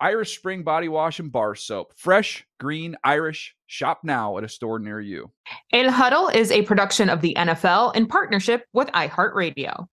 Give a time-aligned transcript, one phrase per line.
[0.00, 1.92] Irish Spring Body Wash and Bar Soap.
[1.96, 3.54] Fresh, green, Irish.
[3.66, 5.32] Shop now at a store near you.
[5.72, 9.88] El Huddle is a production of the NFL in partnership with iHeartRadio.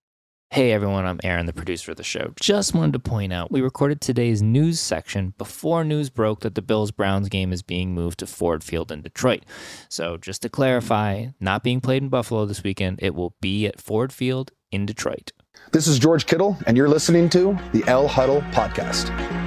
[0.52, 2.32] Hey everyone, I'm Aaron, the producer of the show.
[2.40, 6.62] Just wanted to point out we recorded today's news section before news broke that the
[6.62, 9.44] Bills Browns game is being moved to Ford Field in Detroit.
[9.90, 13.82] So, just to clarify, not being played in Buffalo this weekend, it will be at
[13.82, 15.32] Ford Field in Detroit.
[15.72, 19.45] This is George Kittle, and you're listening to the El Huddle Podcast.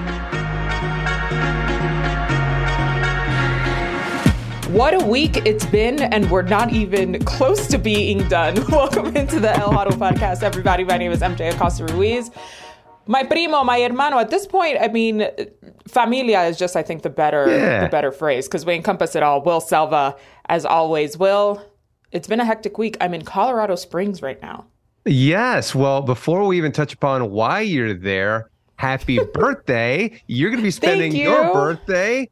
[4.68, 8.54] What a week it's been, and we're not even close to being done.
[8.70, 10.84] Welcome into the El Huddle podcast, everybody.
[10.84, 12.30] My name is MJ Acosta Ruiz.
[13.06, 14.18] My primo, my hermano.
[14.18, 15.26] At this point, I mean,
[15.88, 17.84] familia is just, I think, the better, Yeah.
[17.84, 19.42] the better phrase because we encompass it all.
[19.42, 20.16] Will Selva,
[20.50, 21.16] as always.
[21.16, 21.62] Will,
[22.12, 22.98] it's been a hectic week.
[23.00, 24.66] I'm in Colorado Springs right now.
[25.06, 25.74] Yes.
[25.74, 30.20] Well, before we even touch upon why you're there, happy birthday.
[30.26, 32.28] You're going to be spending your birthday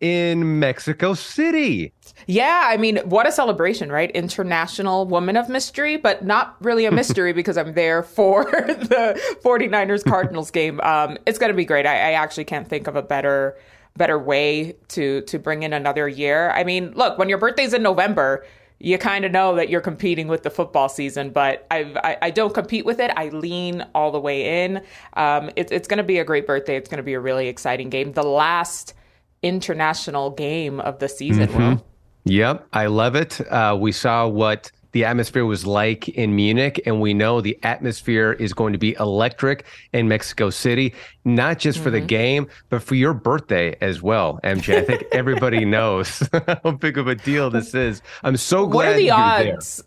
[0.00, 1.92] in Mexico City.
[2.26, 4.10] Yeah, I mean, what a celebration, right?
[4.12, 10.04] International Woman of Mystery, but not really a mystery because I'm there for the 49ers
[10.04, 10.80] Cardinals game.
[10.80, 11.86] Um, it's going to be great.
[11.86, 13.56] I, I actually can't think of a better
[13.96, 16.50] better way to to bring in another year.
[16.50, 18.44] I mean, look, when your birthday's in November,
[18.78, 22.30] you kind of know that you're competing with the football season, but I've, I, I
[22.30, 23.10] don't compete with it.
[23.16, 24.82] I lean all the way in.
[25.14, 26.76] Um, it, it's going to be a great birthday.
[26.76, 28.12] It's going to be a really exciting game.
[28.12, 28.94] The last
[29.42, 31.84] international game of the season, Will.
[32.24, 32.66] Yep.
[32.72, 33.40] I love it.
[33.50, 38.32] Uh, we saw what the atmosphere was like in Munich, and we know the atmosphere
[38.32, 42.94] is going to be electric in Mexico City, not just for the game, but for
[42.94, 44.78] your birthday as well, MJ.
[44.78, 46.26] I think everybody knows
[46.64, 48.02] how big of a deal this is.
[48.24, 49.54] I'm so glad What are the you're there.
[49.54, 49.84] odds?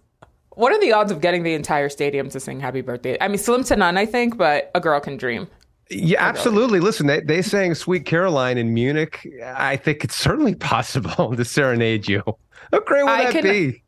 [0.51, 3.17] What are the odds of getting the entire stadium to sing happy birthday?
[3.19, 5.47] I mean, slim to none, I think, but a girl can dream.
[5.91, 6.79] Yeah, absolutely.
[6.79, 9.27] Listen, they, they sang Sweet Caroline in Munich.
[9.43, 12.23] I think it's certainly possible to serenade you.
[12.71, 13.83] How great would I that can- be?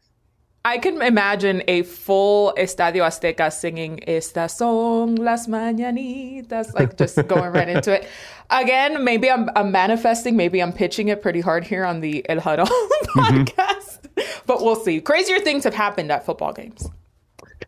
[0.66, 7.52] I can imagine a full Estadio Azteca singing "Estas son las mañanitas," like just going
[7.52, 8.08] right into it.
[8.50, 12.40] Again, maybe I'm, I'm manifesting, maybe I'm pitching it pretty hard here on the El
[12.40, 13.20] Huddle mm-hmm.
[13.20, 14.08] podcast,
[14.46, 15.02] but we'll see.
[15.02, 16.90] Crazier things have happened at football games.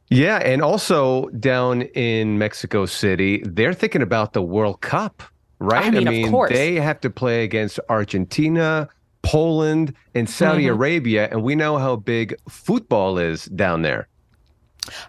[0.09, 5.23] Yeah, and also down in Mexico City, they're thinking about the World Cup,
[5.59, 5.85] right?
[5.85, 6.51] I mean, of course.
[6.51, 8.87] they have to play against Argentina,
[9.23, 10.73] Poland, and Saudi Mm-hmm.
[10.73, 14.07] Arabia, and we know how big football is down there.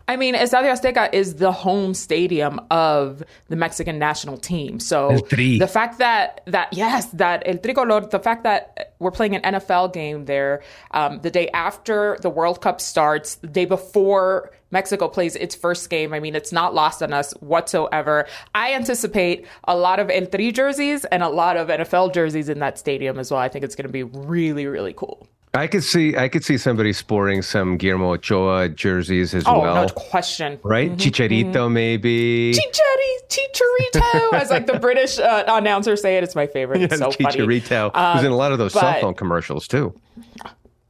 [0.09, 4.81] I mean, Estadio Azteca is the home stadium of the Mexican national team.
[4.81, 5.19] So
[5.59, 9.93] the fact that that yes, that El Tricolor, the fact that we're playing an NFL
[9.93, 15.37] game there um, the day after the World Cup starts, the day before Mexico plays
[15.37, 16.13] its first game.
[16.13, 18.27] I mean, it's not lost on us whatsoever.
[18.55, 22.59] I anticipate a lot of El Tri jerseys and a lot of NFL jerseys in
[22.61, 23.41] that stadium as well.
[23.41, 25.29] I think it's going to be really, really cool.
[25.57, 29.57] I could see I could see somebody sporting some Guillermo Ochoa jerseys as well.
[29.57, 29.87] Oh, well.
[29.87, 30.59] no question.
[30.63, 30.93] Right?
[30.97, 32.53] Chicharito maybe.
[32.53, 36.25] Chichari, Chicharito, as like the British uh, announcers say it.
[36.25, 36.83] It's my favorite.
[36.83, 37.41] It's so funny.
[37.41, 39.95] Um, Chicharito was in a lot of those cell phone commercials too.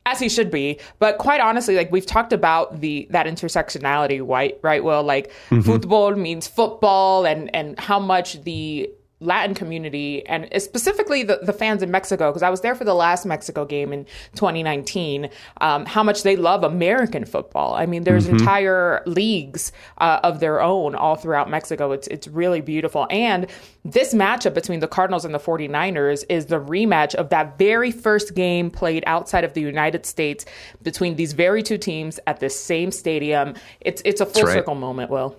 [0.06, 0.80] as he should be.
[0.98, 4.58] But quite honestly, like we've talked about the that intersectionality, right?
[4.62, 4.82] Right.
[4.82, 8.90] Well, like football means football, and and how much the
[9.20, 12.94] Latin community and specifically the, the fans in Mexico, because I was there for the
[12.94, 14.04] last Mexico game in
[14.34, 15.30] 2019,
[15.62, 17.74] um, how much they love American football.
[17.74, 21.92] I mean, there's entire leagues uh, of their own all throughout Mexico.
[21.92, 23.06] It's, it's really beautiful.
[23.08, 23.46] And
[23.86, 28.34] this matchup between the Cardinals and the 49ers is the rematch of that very first
[28.34, 30.44] game played outside of the United States
[30.82, 33.54] between these very two teams at the same stadium.
[33.80, 34.52] It's, it's a full right.
[34.52, 35.36] circle moment, Will.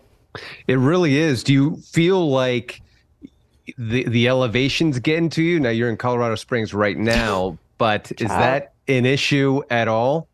[0.66, 1.44] It really is.
[1.44, 2.82] Do you feel like
[3.78, 5.60] the the elevation's getting to you?
[5.60, 10.28] Now you're in Colorado Springs right now, but is that an issue at all?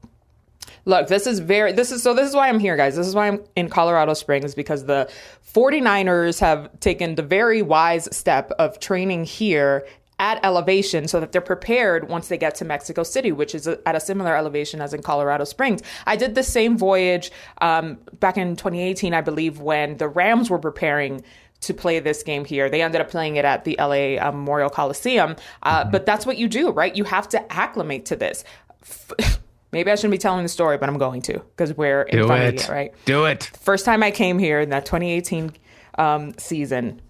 [0.85, 2.95] Look, this is very this is so this is why I'm here guys.
[2.95, 5.09] This is why I'm in Colorado Springs because the
[5.53, 9.85] 49ers have taken the very wise step of training here
[10.23, 13.93] at elevation so that they're prepared once they get to Mexico City, which is at
[13.93, 15.81] a similar elevation as in Colorado Springs.
[16.07, 17.29] I did the same voyage
[17.59, 21.23] um, back in 2018, I believe, when the Rams were preparing
[21.59, 22.69] to play this game here.
[22.69, 25.35] They ended up playing it at the LA um, Memorial Coliseum.
[25.61, 26.95] Uh, But that's what you do, right?
[26.95, 28.45] You have to acclimate to this.
[29.73, 32.27] Maybe I shouldn't be telling the story, but I'm going to because we're in Do
[32.27, 32.61] front it.
[32.61, 32.93] of you, right?
[33.05, 33.43] Do it.
[33.61, 35.51] First time I came here in that 2018
[35.97, 37.01] um, season.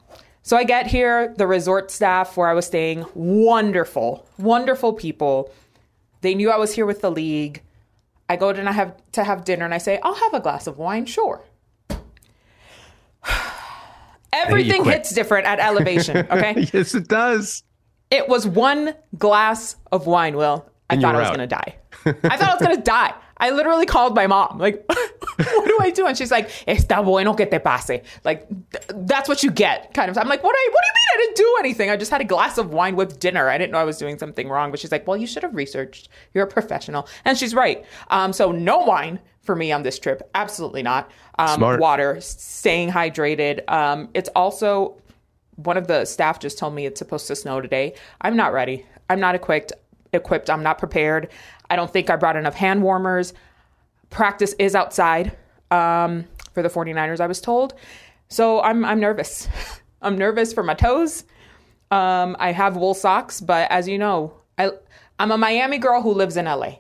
[0.46, 5.50] So I get here, the resort staff where I was staying, wonderful, wonderful people.
[6.20, 7.62] They knew I was here with the league.
[8.28, 10.42] I go to and I have to have dinner and I say, I'll have a
[10.42, 11.42] glass of wine, sure.
[14.34, 16.68] Everything hits different at elevation, okay?
[16.74, 17.64] Yes, it does.
[18.12, 20.70] It was one glass of wine, Will.
[20.90, 21.76] I And thought I was going to die.
[22.06, 23.14] I thought I was going to die.
[23.44, 24.58] I literally called my mom.
[24.58, 26.08] Like, what do I do?
[26.08, 28.02] And she's like, está bueno que te pase.
[28.24, 30.18] Like, th- that's what you get, kind of.
[30.18, 31.90] I'm like, what, I, what do you mean I didn't do anything?
[31.90, 33.50] I just had a glass of wine with dinner.
[33.50, 34.72] I didn't know I was doing something wrong.
[34.72, 36.08] But she's like, well, you should have researched.
[36.34, 37.06] You're a professional.
[37.26, 37.84] And she's right.
[38.12, 40.30] Um, so, no wine for me on this trip.
[40.34, 41.12] Absolutely not.
[41.38, 41.82] Um, Smart.
[41.82, 43.70] Water, staying hydrated.
[43.70, 45.02] Um, it's also
[45.58, 47.96] one of the staff just told me it's supposed to snow today.
[48.22, 48.86] I'm not ready.
[49.10, 49.74] I'm not equipped.
[50.14, 50.50] Equipped.
[50.50, 51.28] I'm not prepared.
[51.74, 53.34] I don't think I brought enough hand warmers.
[54.12, 55.36] Practice is outside
[55.72, 57.74] um, for the 49ers, I was told.
[58.28, 59.48] So I'm I'm nervous.
[60.04, 61.24] I'm nervous for my toes.
[61.90, 64.70] Um, I have wool socks, but as you know, I
[65.18, 66.74] I'm a Miami girl who lives in LA.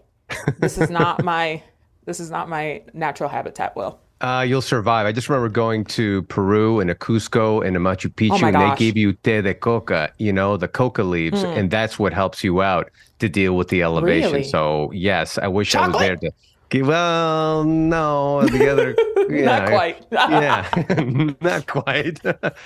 [0.59, 1.63] This is not my
[2.05, 3.75] this is not my natural habitat.
[3.75, 3.99] Will.
[4.23, 5.05] Uh, you'll survive.
[5.05, 8.55] I just remember going to Peru and a Cusco and a Machu Picchu, Oh and
[8.55, 12.41] they give you te de coca, you know, the coca leaves, and that's what helps
[12.41, 12.89] you out
[13.19, 14.31] to deal with the elevation.
[14.31, 14.43] Really?
[14.45, 16.31] So, yes, I wish I was there to.
[16.73, 18.95] Give- Well, no, the other.
[19.29, 20.05] yeah, Not quite.
[20.11, 22.19] yeah, not quite.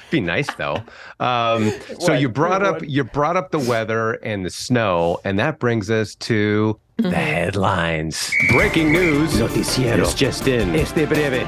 [0.10, 0.78] Be nice though.
[1.20, 2.90] Um, so would, you brought it up would.
[2.90, 7.12] you brought up the weather and the snow, and that brings us to Mm-hmm.
[7.12, 8.32] the headlines.
[8.50, 9.34] Breaking news.
[9.34, 10.00] Noticiero.
[10.00, 10.74] It's just in.
[10.76, 11.46] Este breve.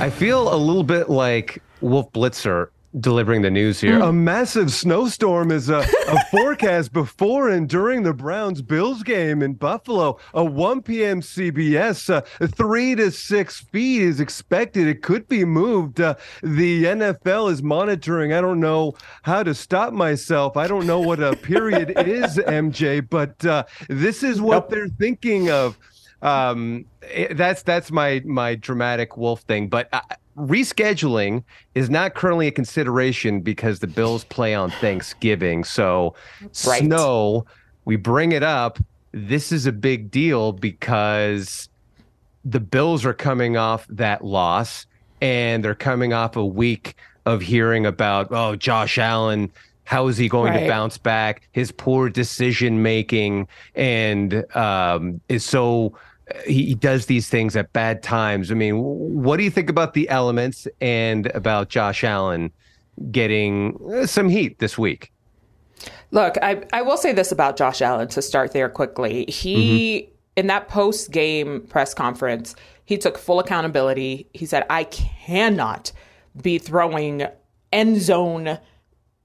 [0.00, 4.00] I feel a little bit like Wolf Blitzer delivering the news here.
[4.00, 5.78] A massive snowstorm is a,
[6.08, 10.18] a forecast before and during the Browns Bills game in Buffalo.
[10.34, 11.20] A 1 p.m.
[11.20, 14.88] CBS, uh, three to six feet is expected.
[14.88, 16.00] It could be moved.
[16.00, 18.32] Uh, the NFL is monitoring.
[18.32, 20.56] I don't know how to stop myself.
[20.56, 25.50] I don't know what a period is, MJ, but uh, this is what they're thinking
[25.50, 25.78] of
[26.22, 30.00] um it- that's that's my my dramatic wolf thing but uh,
[30.36, 31.44] rescheduling
[31.74, 35.64] is not currently a consideration because the bills play on thanksgiving.
[35.64, 36.14] So
[36.64, 36.82] Right.
[36.82, 37.44] snow
[37.84, 38.78] we bring it up.
[39.12, 41.68] This is a big deal because
[42.44, 44.86] the bills are coming off that loss
[45.20, 46.94] and they're coming off a week
[47.26, 49.52] of hearing about oh josh allen
[49.84, 51.48] how is he going to bounce back?
[51.50, 55.98] His poor decision making and um, is so
[56.46, 59.94] he, he does these things at bad times i mean what do you think about
[59.94, 62.50] the elements and about josh allen
[63.10, 65.12] getting uh, some heat this week
[66.10, 69.24] Look, I, I will say this about Josh Allen to start there quickly.
[69.26, 74.28] He, in that post game press conference, he took full accountability.
[74.34, 75.92] He said, I cannot
[76.42, 77.26] be throwing
[77.72, 78.58] end zone,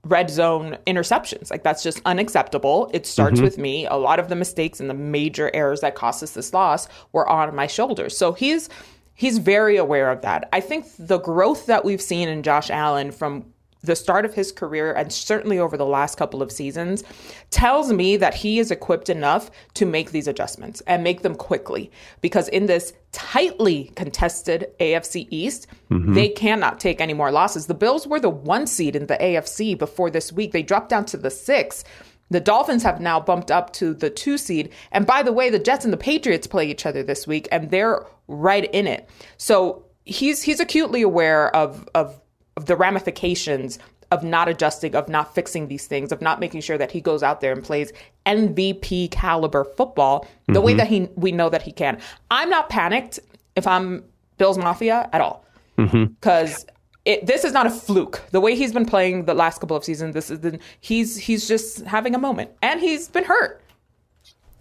[0.06, 1.52] red zone interceptions.
[1.52, 2.90] Like, that's just unacceptable.
[2.94, 3.44] It starts mm-hmm.
[3.44, 3.86] with me.
[3.88, 7.28] A lot of the mistakes and the major errors that cost us this loss were
[7.28, 8.18] on my shoulders.
[8.18, 8.70] So he's.
[9.18, 10.50] He's very aware of that.
[10.52, 13.46] I think the growth that we've seen in Josh Allen from
[13.86, 17.04] the start of his career and certainly over the last couple of seasons
[17.50, 21.92] tells me that he is equipped enough to make these adjustments and make them quickly
[22.22, 26.14] because in this tightly contested AFC East mm-hmm.
[26.14, 27.68] they cannot take any more losses.
[27.68, 30.52] The Bills were the 1 seed in the AFC before this week.
[30.52, 31.84] They dropped down to the 6.
[32.32, 34.74] The Dolphins have now bumped up to the 2 seed.
[34.92, 37.72] And by the way, the Jets and the Patriots play each other this week and
[37.72, 39.08] they're right in it.
[39.38, 42.20] So he's he's acutely aware of of
[42.60, 43.80] the ramifications
[44.12, 47.24] of not adjusting, of not fixing these things, of not making sure that he goes
[47.24, 47.92] out there and plays
[48.26, 52.00] MVP caliber football the way that he we know that he can.
[52.32, 53.20] I'm not panicked
[53.56, 54.04] if I'm
[54.38, 55.46] Bills Mafia at all,
[55.76, 56.66] because.
[57.08, 58.20] It, this is not a fluke.
[58.32, 61.48] The way he's been playing the last couple of seasons, this is the, he's he's
[61.48, 63.62] just having a moment, and he's been hurt.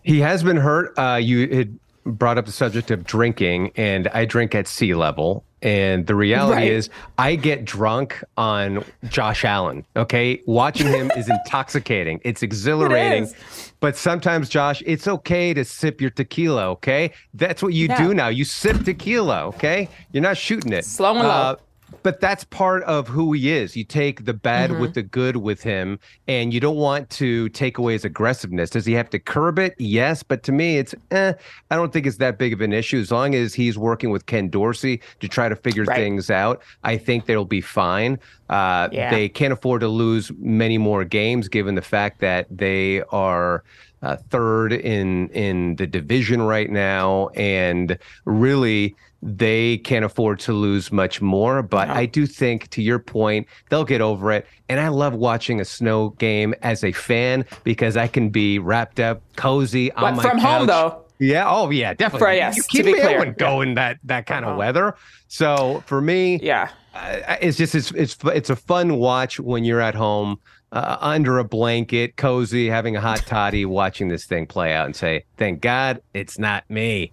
[0.03, 0.93] He has been hurt.
[0.99, 5.43] Uh, you had brought up the subject of drinking, and I drink at sea level.
[5.65, 6.71] And the reality Right.
[6.73, 9.85] is, I get drunk on Josh Allen.
[9.97, 10.43] Okay.
[10.47, 13.25] Watching him is intoxicating, it's exhilarating.
[13.25, 13.35] is.
[13.81, 16.69] But sometimes, Josh, it's okay to sip your tequila.
[16.73, 17.13] Okay.
[17.33, 17.97] That's what you Yeah.
[18.07, 18.29] do now.
[18.29, 19.47] You sip tequila.
[19.49, 19.89] Okay.
[20.13, 20.85] You're not shooting it.
[20.85, 21.29] Slow and low.
[21.29, 21.57] Uh,
[22.05, 23.77] but that's part of who he is.
[23.77, 24.81] You take the bad Mm-hmm.
[24.81, 28.71] with the good with him, and you don't want to take away his aggressiveness.
[28.71, 29.75] Does he have to curb it?
[29.79, 31.33] Yes, but to me, it's eh,
[31.73, 34.27] I don't think it's that big of an issue as long as he's working with
[34.27, 35.97] Ken Dorsey to try to figure Right.
[35.97, 36.63] things out.
[36.85, 38.21] I think they'll be fine.
[38.49, 39.11] Uh, Yeah.
[39.11, 43.65] They can't afford to lose many more games, given the fact that they are.
[44.05, 48.95] Uh, third in in the division right now, and really
[49.27, 51.63] they can't afford to lose much more.
[51.63, 54.47] But I do think, to your point, they'll get over it.
[54.69, 59.01] And I love watching a snow game as a fan because I can be wrapped
[59.01, 61.01] up, cozy on But my from home, though.
[61.19, 61.49] Yeah.
[61.49, 61.95] Oh, yeah.
[61.95, 62.19] Definitely.
[62.27, 63.19] For- yes, you to keep be me clear.
[63.19, 64.59] Wouldn't go in that that kind of Uh-huh.
[64.59, 64.95] weather.
[65.29, 66.69] So for me, Yeah.
[66.95, 70.39] uh, it's just it's it's it's a fun watch when you're at home
[70.75, 74.95] uh, under a blanket, cozy, having a hot toddy, watching this thing play out, and
[74.95, 77.11] say, "Thank God it's not me."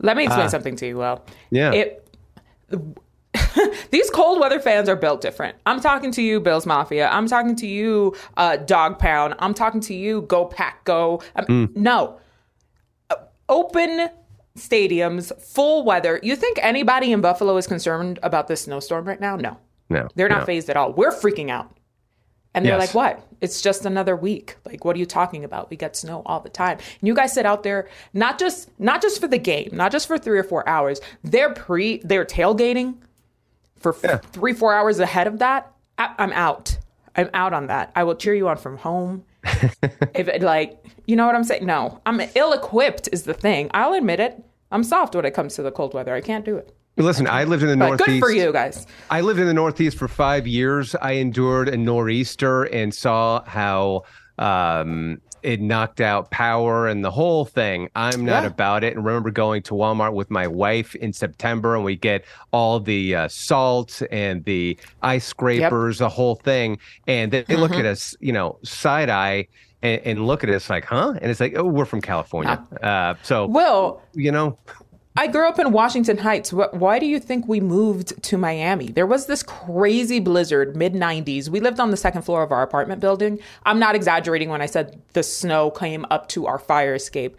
[0.00, 0.50] Let me explain Ah.
[0.50, 1.22] something to you, Will.
[1.50, 1.70] Yeah.
[1.72, 2.08] It,
[3.90, 5.56] these cold weather fans are built different.
[5.66, 7.08] I'm talking to you, Bills Mafia.
[7.08, 9.34] I'm talking to you, uh, Dog Pound.
[9.38, 11.22] I'm talking to you, Go Pack Go.
[11.36, 11.76] Um, Mm.
[11.76, 12.18] No.
[13.10, 13.16] Uh,
[13.48, 14.08] Open
[14.56, 16.20] stadiums, full weather.
[16.22, 19.36] You think anybody in Buffalo is concerned about this snowstorm right now?
[19.36, 19.56] No.
[19.88, 20.44] No, They're not no.
[20.46, 20.92] fazed at all.
[20.92, 21.70] We're freaking out.
[22.54, 22.94] And they're Yes.
[22.94, 23.26] like, what?
[23.40, 24.56] It's just another week.
[24.66, 25.70] Like, what are you talking about?
[25.70, 26.78] We get snow all the time.
[27.00, 30.06] And you guys sit out there, not just not just for the game, not just
[30.06, 31.00] for three or four hours.
[31.24, 32.96] They're pre they're tailgating
[33.78, 35.72] for f- three, four hours ahead of that.
[35.98, 36.78] I, I'm out.
[37.16, 37.90] I'm out on that.
[37.96, 39.24] I will cheer you on from home.
[40.14, 41.66] if it, like, you know what I'm saying?
[41.66, 43.70] No, I'm ill equipped is the thing.
[43.74, 44.42] I'll admit it.
[44.70, 46.14] I'm soft when it comes to the cold weather.
[46.14, 46.74] I can't do it.
[46.96, 48.08] Listen, I lived in the But Northeast.
[48.08, 48.86] good for you guys.
[49.10, 50.94] I lived in the Northeast for five years.
[50.94, 54.02] I endured a nor'easter and saw how
[54.38, 57.88] um, it knocked out power and the whole thing.
[57.96, 58.48] I'm not Yeah.
[58.50, 58.94] about it.
[58.94, 63.16] And remember going to Walmart with my wife in September, and we get all the
[63.16, 67.80] uh, salt and the ice scrapers, the whole thing, and they, they look Mm-hmm.
[67.80, 69.48] at us, you know, side eye.
[69.84, 71.14] And, and look at us like, huh?
[71.20, 72.64] And it's like, oh, we're from California.
[72.80, 74.56] Uh, so, Will, you know,
[75.16, 76.52] I grew up in Washington Heights.
[76.52, 78.88] Why do you think we moved to Miami?
[78.88, 81.48] There was this crazy blizzard mid 90s.
[81.50, 83.38] We lived on the second floor of our apartment building.
[83.64, 87.36] I'm not exaggerating when I said the snow came up to our fire escape.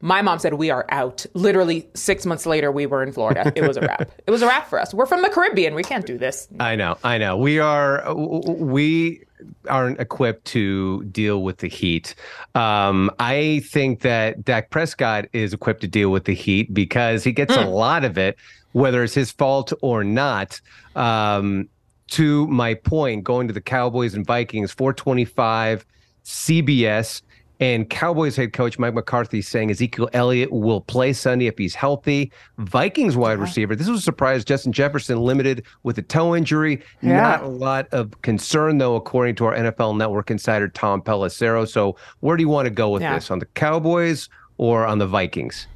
[0.00, 1.26] My mom said we are out.
[1.34, 3.52] Literally six months later, we were in Florida.
[3.54, 4.10] It was a wrap.
[4.26, 4.94] it was a wrap for us.
[4.94, 5.74] We're from the Caribbean.
[5.74, 6.48] We can't do this.
[6.58, 7.36] I know, I know.
[7.36, 9.24] We are we
[9.68, 12.14] aren't equipped to deal with the heat.
[12.54, 17.32] Um, I think that Dak Prescott is equipped to deal with the heat because he
[17.32, 18.36] gets a lot of it,
[18.72, 20.60] whether it's his fault or not.
[20.96, 21.68] Um,
[22.08, 25.86] to my point, going to the Cowboys and Vikings, 425
[26.24, 27.22] CBS.
[27.60, 32.32] And Cowboys head coach Mike McCarthy saying Ezekiel Elliott will play Sunday if he's healthy.
[32.56, 33.76] Vikings wide receiver.
[33.76, 34.44] This was a surprise.
[34.46, 36.82] Justin Jefferson limited with a toe injury.
[37.02, 37.20] Yeah.
[37.20, 41.68] Not a lot of concern, though, according to our NFL Network insider Tom Pelissero.
[41.68, 43.14] So, where do you want to go with Yeah.
[43.14, 43.30] this?
[43.30, 45.66] On the Cowboys or on the Vikings?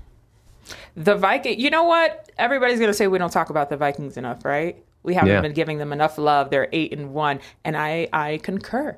[0.97, 2.31] The Viking, you know what?
[2.39, 4.83] Everybody's going to say we don't talk about the Vikings enough, right?
[5.03, 5.41] We haven't Yeah.
[5.43, 6.49] been giving them enough love.
[6.49, 8.97] They're eight and one, and I I concur.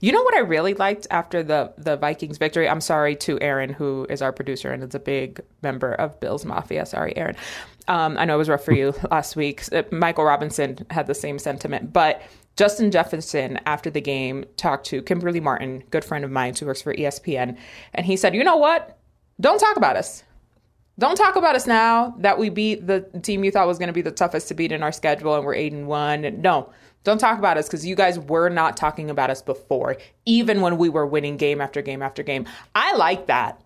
[0.00, 2.68] You know what I really liked after the the Vikings victory?
[2.68, 6.44] I'm sorry to Aaron, who is our producer and is a big member of Bills
[6.44, 6.86] Mafia.
[6.86, 7.36] Sorry, Aaron.
[7.88, 9.64] Um, I know it was rough for you last week.
[9.72, 12.22] Uh, Michael Robinson had the same sentiment, but
[12.56, 16.82] Justin Jefferson after the game talked to Kimberly Martin, good friend of mine who works
[16.82, 17.56] for ESPN,
[17.94, 18.98] and he said, "You know what?
[19.40, 20.24] Don't talk about us."
[20.98, 23.92] Don't talk about us now that we beat the team you thought was going to
[23.92, 26.24] be the toughest to beat in our schedule and we're 8 and 1.
[26.24, 26.70] And no,
[27.04, 30.76] don't talk about us because you guys were not talking about us before, even when
[30.78, 32.46] we were winning game after game after game.
[32.74, 33.60] I like that.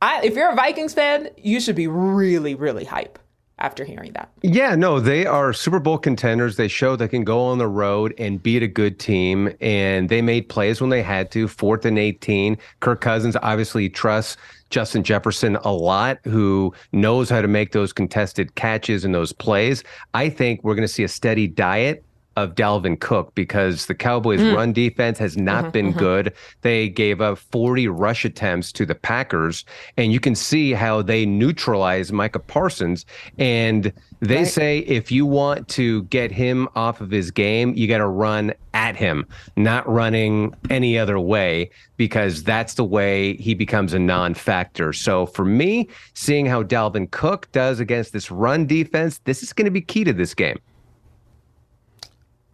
[0.00, 3.18] I, if you're a Vikings fan, you should be really, really hype
[3.58, 4.30] after hearing that.
[4.42, 6.56] Yeah, no, they are Super Bowl contenders.
[6.56, 10.20] They show they can go on the road and beat a good team, and they
[10.20, 11.46] made plays when they had to.
[11.46, 12.58] Fourth and 18.
[12.80, 14.36] Kirk Cousins obviously trusts
[14.70, 19.84] Justin Jefferson a lot, who knows how to make those contested catches and those plays.
[20.14, 22.02] I think we're going to see a steady diet
[22.36, 24.54] of Dalvin Cook because the Cowboys' mm.
[24.54, 25.98] run defense has not mm-hmm, been mm-hmm.
[25.98, 26.34] good.
[26.62, 29.64] They gave up 40 rush attempts to the Packers,
[29.96, 33.04] and you can see how they neutralize Micah Parsons.
[33.38, 37.98] And they say if you want to get him off of his game, you got
[37.98, 43.92] to run at him, not running any other way, because that's the way he becomes
[43.92, 44.92] a non factor.
[44.92, 49.66] So for me, seeing how Dalvin Cook does against this run defense, this is going
[49.66, 50.58] to be key to this game.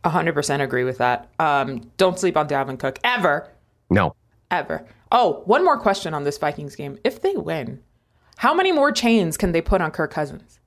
[0.08, 1.28] 100% agree with that.
[1.38, 3.48] Um, don't sleep on Dalvin Cook ever.
[3.90, 4.14] No.
[4.50, 4.84] Ever.
[5.12, 6.98] Oh, one more question on this Vikings game.
[7.04, 7.82] If they win,
[8.36, 10.60] how many more chains can they put on Kirk Cousins?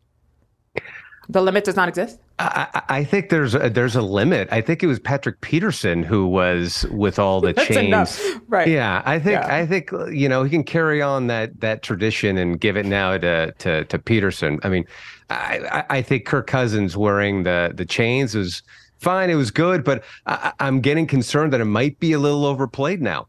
[1.29, 2.19] The limit does not exist.
[2.39, 4.49] I, I think there's a, there's a limit.
[4.51, 7.87] I think it was Patrick Peterson who was with all the That's chains.
[7.87, 8.21] enough.
[8.51, 8.67] Right.
[8.67, 9.55] Yeah, I think Yeah.
[9.55, 13.17] I think you know he can carry on that that tradition and give it now
[13.17, 14.59] to to, to Peterson.
[14.63, 14.83] I mean,
[15.29, 18.61] I, I think Kirk Cousins wearing the the chains was
[19.01, 19.29] fine.
[19.29, 22.45] It was good, but I, I- I'm getting concerned that it might be a little
[22.45, 23.27] overplayed now.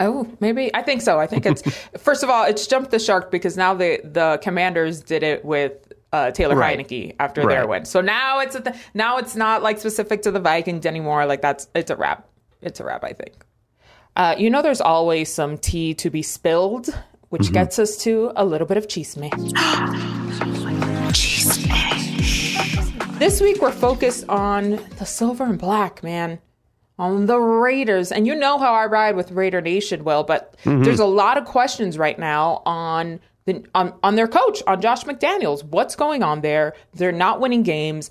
[0.00, 1.20] Oh, maybe I think so.
[1.20, 1.62] I think it's
[1.98, 5.92] first of all, it's jumped the shark because now the the Commanders did it with
[6.12, 6.78] uh, Taylor Right.
[6.78, 7.54] Heineke after Right.
[7.54, 7.84] their win.
[7.84, 11.26] So now it's a th- now it's not like specific to the Vikings anymore.
[11.26, 12.28] Like that's it's a wrap.
[12.60, 13.04] It's a wrap.
[13.04, 13.44] I think.
[14.16, 16.88] Uh, you know, there's always some tea to be spilled,
[17.30, 19.30] which gets us to a little bit of chisme.
[23.24, 26.40] This week we're focused on the silver and black, man.
[26.98, 28.12] On the Raiders.
[28.12, 30.82] And you know how I ride with Raider Nation, Will, but mm-hmm.
[30.82, 35.04] there's a lot of questions right now on the on, on their coach, on Josh
[35.04, 35.64] McDaniels.
[35.64, 36.74] What's going on there?
[36.92, 38.10] They're not winning games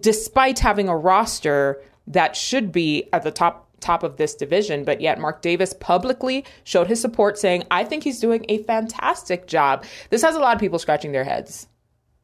[0.00, 5.02] despite having a roster that should be at the top top of this division, but
[5.02, 9.84] yet Mark Davis publicly showed his support saying, "I think he's doing a fantastic job."
[10.08, 11.66] This has a lot of people scratching their heads.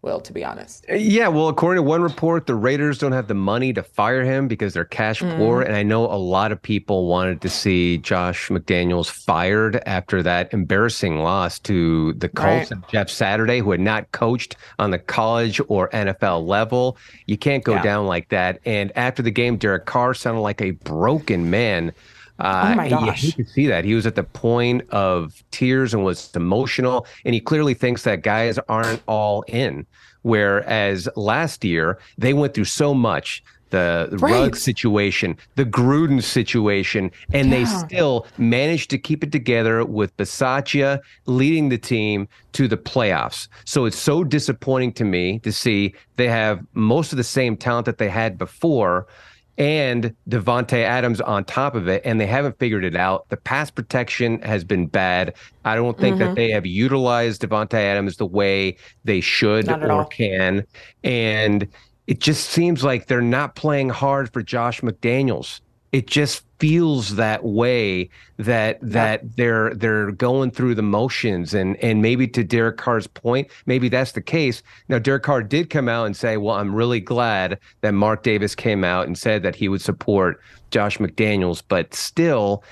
[0.06, 0.86] Will, to be honest.
[0.88, 4.22] Uh, yeah, well, according to one report, the Raiders don't have the money to fire
[4.22, 5.32] him because they're cash hmm.
[5.32, 5.62] poor.
[5.62, 10.52] And I know a lot of people wanted to see Josh McDaniels fired after that
[10.52, 12.70] embarrassing loss to the Colts Right.
[12.70, 16.96] and Jeff Saturday, who had not coached on the college or NFL level.
[17.26, 17.82] You can't go Yeah.
[17.82, 18.60] down like that.
[18.64, 21.92] And after the game, Derek Carr sounded like a broken man.
[22.38, 23.22] Uh, Oh my you gosh.
[23.22, 23.84] hate to see that.
[23.84, 28.22] He was at the point of tears and was emotional, and he clearly thinks that
[28.22, 29.86] guys aren't all in.
[30.22, 33.42] Whereas last year they went through so much.
[33.70, 34.30] The Right.
[34.32, 41.00] Ruggs situation, the Gruden situation, and they still managed to keep it together with Bisaccia
[41.26, 43.48] leading the team to the playoffs.
[43.64, 47.86] So it's so disappointing to me to see they have most of the same talent
[47.86, 49.08] that they had before,
[49.58, 53.28] and Davante Adams on top of it, and they haven't figured it out.
[53.30, 55.34] The pass protection has been bad.
[55.64, 56.24] I don't think Mm-hmm.
[56.28, 60.04] that they have utilized Davante Adams the way they should or all.
[60.06, 60.64] can,
[61.04, 61.66] and
[62.06, 65.60] it just seems like they're not playing hard for Josh McDaniels.
[65.92, 68.08] It just feels that way
[68.38, 73.48] that that they're they're going through the motions and and maybe to Derek Carr's point,
[73.66, 74.62] maybe that's the case.
[74.88, 78.54] Now Derek Carr did come out and say, "Well, I'm really glad that Mark Davis
[78.54, 82.62] came out and said that he would support Josh McDaniels," but still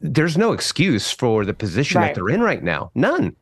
[0.00, 2.08] there's no excuse for the position Right.
[2.08, 2.90] that they're in right now.
[2.94, 3.34] None.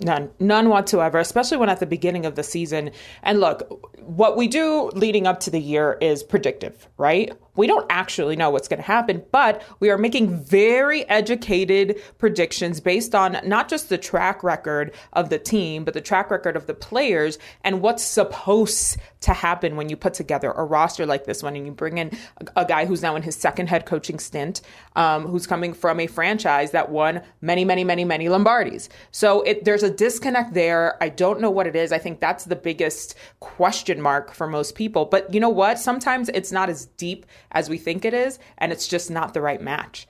[0.00, 2.90] None, none whatsoever, especially when at the beginning of the season.
[3.22, 3.62] And look,
[4.02, 7.32] what we do leading up to the year is predictive, right?
[7.56, 12.80] We don't actually know what's going to happen, but we are making very educated predictions
[12.80, 16.66] based on not just the track record of the team, but the track record of
[16.66, 21.42] the players and what's supposed to happen when you put together a roster like this
[21.42, 22.16] one and you bring in
[22.56, 24.60] a, guy who's now in his second head coaching stint,
[24.96, 28.88] um, who's coming from a franchise that won many, many, many, many Lombardis.
[29.10, 31.00] So it, there's a disconnect there.
[31.02, 31.92] I don't know what it is.
[31.92, 35.04] I think that's the biggest question mark for most people.
[35.04, 35.78] But you know what?
[35.78, 39.40] Sometimes it's not as deep as we think it is, and it's just not the
[39.40, 40.06] right match.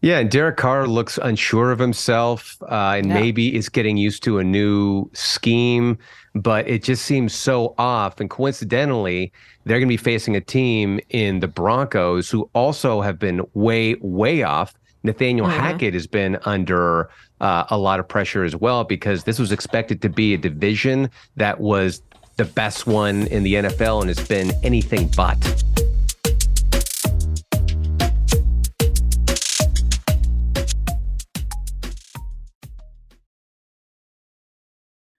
[0.00, 3.14] Yeah, and Derek Carr looks unsure of himself uh, and Yeah.
[3.14, 5.98] maybe is getting used to a new scheme,
[6.34, 8.18] but it just seems so off.
[8.20, 9.32] And coincidentally,
[9.64, 13.94] they're going to be facing a team in the Broncos who also have been way,
[14.00, 14.74] way off.
[15.04, 17.08] Nathaniel Hackett has been under
[17.40, 21.08] uh, a lot of pressure as well because this was expected to be a division
[21.36, 22.02] that was
[22.36, 25.36] the best one in the NFL and it's been anything but.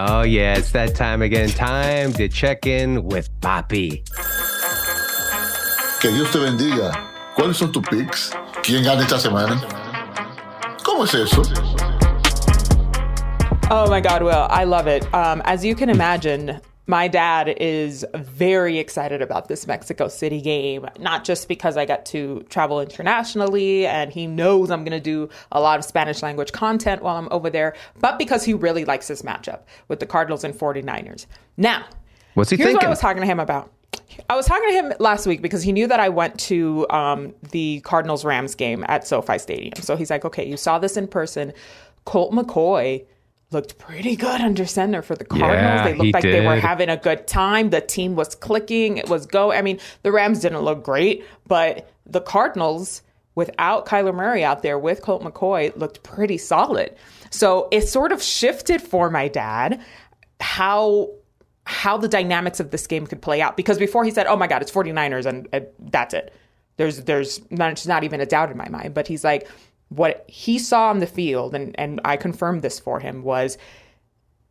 [0.00, 1.48] Oh, yeah, it's that time again.
[1.48, 4.04] Time to check in with Papi.
[6.00, 6.92] Que Dios te bendiga.
[7.34, 8.30] ¿Cuáles son tus picks?
[8.62, 9.60] ¿Quién gana esta semana?
[10.84, 11.42] ¿Cómo es eso?
[13.72, 15.02] Oh my God, Will, I love it.
[15.12, 20.86] Um, as you can imagine, my dad is very excited about this Mexico City game,
[20.98, 25.28] not just because I get to travel internationally and he knows I'm going to do
[25.52, 29.06] a lot of Spanish language content while I'm over there, but because he really likes
[29.06, 31.26] this matchup with the Cardinals and 49ers.
[31.58, 31.84] Now,
[32.32, 32.76] What's he Here's thinking?
[32.76, 33.70] what I was talking to him about.
[34.30, 37.34] I was talking to him last week because he knew that I went to um,
[37.50, 39.74] the Cardinals Rams game at SoFi Stadium.
[39.82, 41.52] So he's like, okay, you saw this in person.
[42.06, 43.04] Colt McCoy
[43.50, 45.54] looked pretty good under center for the Cardinals.
[45.54, 47.70] Yeah, they he looked like they were having a good time.
[47.70, 48.98] The team was clicking.
[48.98, 49.52] It was go.
[49.52, 53.02] I mean, the Rams didn't look great, but the Cardinals,
[53.34, 56.94] without Kyler Murray out there with Colt McCoy, looked pretty solid.
[57.30, 59.80] So it sort of shifted for my dad
[60.40, 61.10] how
[61.64, 64.46] how the dynamics of this game could play out because before he said, "Oh my
[64.46, 66.32] God, it's 49ers," and, and that's it.
[66.76, 68.94] There's there's not, not even a doubt in my mind.
[68.94, 69.48] But he's like,
[69.90, 73.56] what he saw on the field, and and I confirmed this for him was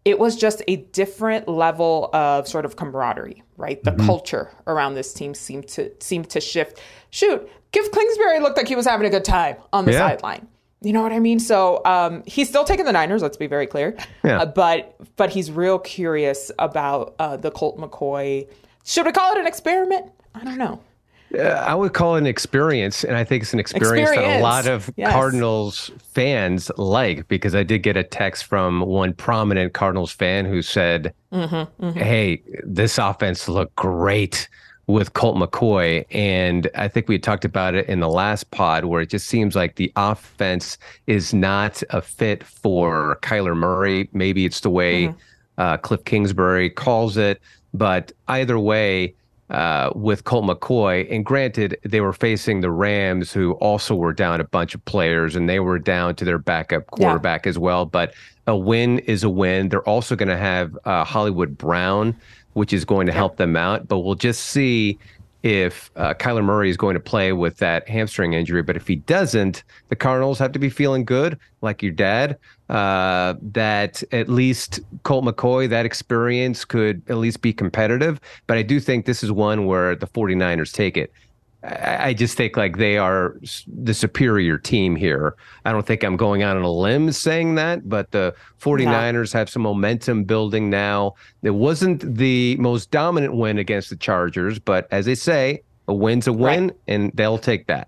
[0.06, 3.84] it was just a different level of sort of camaraderie, right?
[3.84, 3.97] Mm-hmm.
[3.97, 6.80] The culture around this team seemed to seemed to shift.
[7.10, 10.00] Shoot, Kliff Kingsbury looked like he was having a good time on the Yeah.
[10.00, 10.47] sideline.
[10.82, 11.39] You know what I mean?
[11.39, 13.21] So um, he's still taking the Niners.
[13.23, 13.97] Let's be very clear.
[14.23, 14.41] Yeah.
[14.41, 18.47] Uh, but but he's real curious about uh, the Colt McCoy.
[18.86, 20.12] Should we call it an experiment?
[20.36, 20.80] I don't know.
[21.34, 24.42] Uh, I would call it an experience, and I think it's an experience, that a
[24.42, 25.12] lot of Yes.
[25.12, 30.62] Cardinals fans like because I did get a text from one prominent Cardinals fan who
[30.62, 34.48] said, Mm-hmm, "Hey, this offense looked great
[34.88, 38.86] with Colt McCoy," and I think we had talked about it in the last pod
[38.86, 44.08] where it just seems like the offense is not a fit for Kyler Murray.
[44.13, 45.18] Maybe it's the way Mm-hmm.
[45.62, 47.42] uh, Kliff Kingsbury calls it,
[47.74, 49.13] but either way
[49.50, 51.12] uh, with Colt McCoy.
[51.14, 55.36] And granted, they were facing the Rams, who also were down a bunch of players,
[55.36, 57.86] and they were down to their backup quarterback as well.
[57.86, 58.14] But
[58.46, 59.70] a win is a win.
[59.70, 62.16] They're also going to have uh, Hollywood Brown,
[62.54, 63.88] which is going to help them out.
[63.88, 64.98] But we'll just see
[65.44, 68.64] if uh, Kyler Murray is going to play with that hamstring injury.
[68.64, 72.38] But if he doesn't, the Cardinals have to be feeling good, like your dad,
[72.69, 78.19] uh, that at least Colt McCoy, that experience could at least be competitive.
[78.45, 81.12] But I do think this is one where the 49ers take it.
[81.63, 83.36] I I just think like they are
[83.67, 85.36] the superior team here.
[85.65, 89.49] I don't think I'm going out on a limb saying that, but the 49ers have
[89.49, 91.15] some momentum building now.
[91.43, 96.27] It wasn't the most dominant win against the Chargers, but as they say, a win's
[96.27, 97.88] a win, and they'll take that.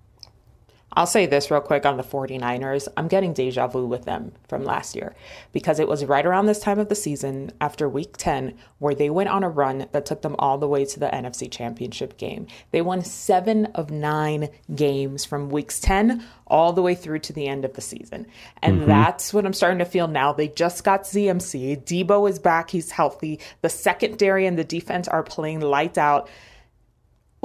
[0.93, 2.87] I'll say this real quick on the 49ers.
[2.97, 5.15] I'm getting deja vu with them from last year
[5.51, 9.09] because it was right around this time of the season after week 10 where they
[9.09, 12.47] went on a run that took them all the way to the NFC Championship game.
[12.71, 17.47] They won seven of nine games from weeks 10 all the way through to the
[17.47, 18.25] end of the season.
[18.63, 18.87] And mm-hmm.
[18.87, 20.33] that's what I'm starting to feel now.
[20.33, 21.83] They just got CMC.
[21.83, 22.71] Debo is back.
[22.71, 23.39] He's healthy.
[23.61, 26.29] The secondary and the defense are playing lights out.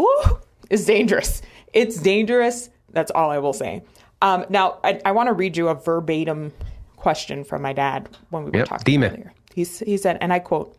[0.01, 0.39] Ooh,
[0.71, 1.43] it's dangerous.
[1.73, 2.71] It's dangerous.
[2.95, 3.83] That's all I will say.
[4.23, 6.53] Um, now, I, I want to read you a verbatim
[6.97, 9.11] question from my dad when we were Yep, talking dime.
[9.13, 9.33] earlier.
[9.55, 10.77] He's, he said, and I quote,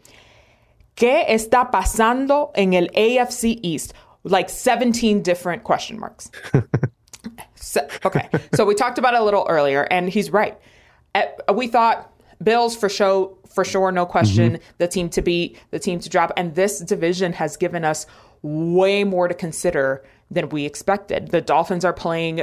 [0.96, 3.94] ¿Qué está pasando en el AFC East?
[4.24, 6.32] Like 17 different question marks.
[7.56, 10.56] So- okay, so we talked about it a little earlier, and he's right.
[11.54, 12.12] We thought
[12.44, 16.32] Bills for sure, for sure, no question, the team to beat, the team to drop,
[16.38, 18.06] and this division has given us
[18.44, 21.30] way more to consider than we expected.
[21.30, 22.42] The Dolphins are playing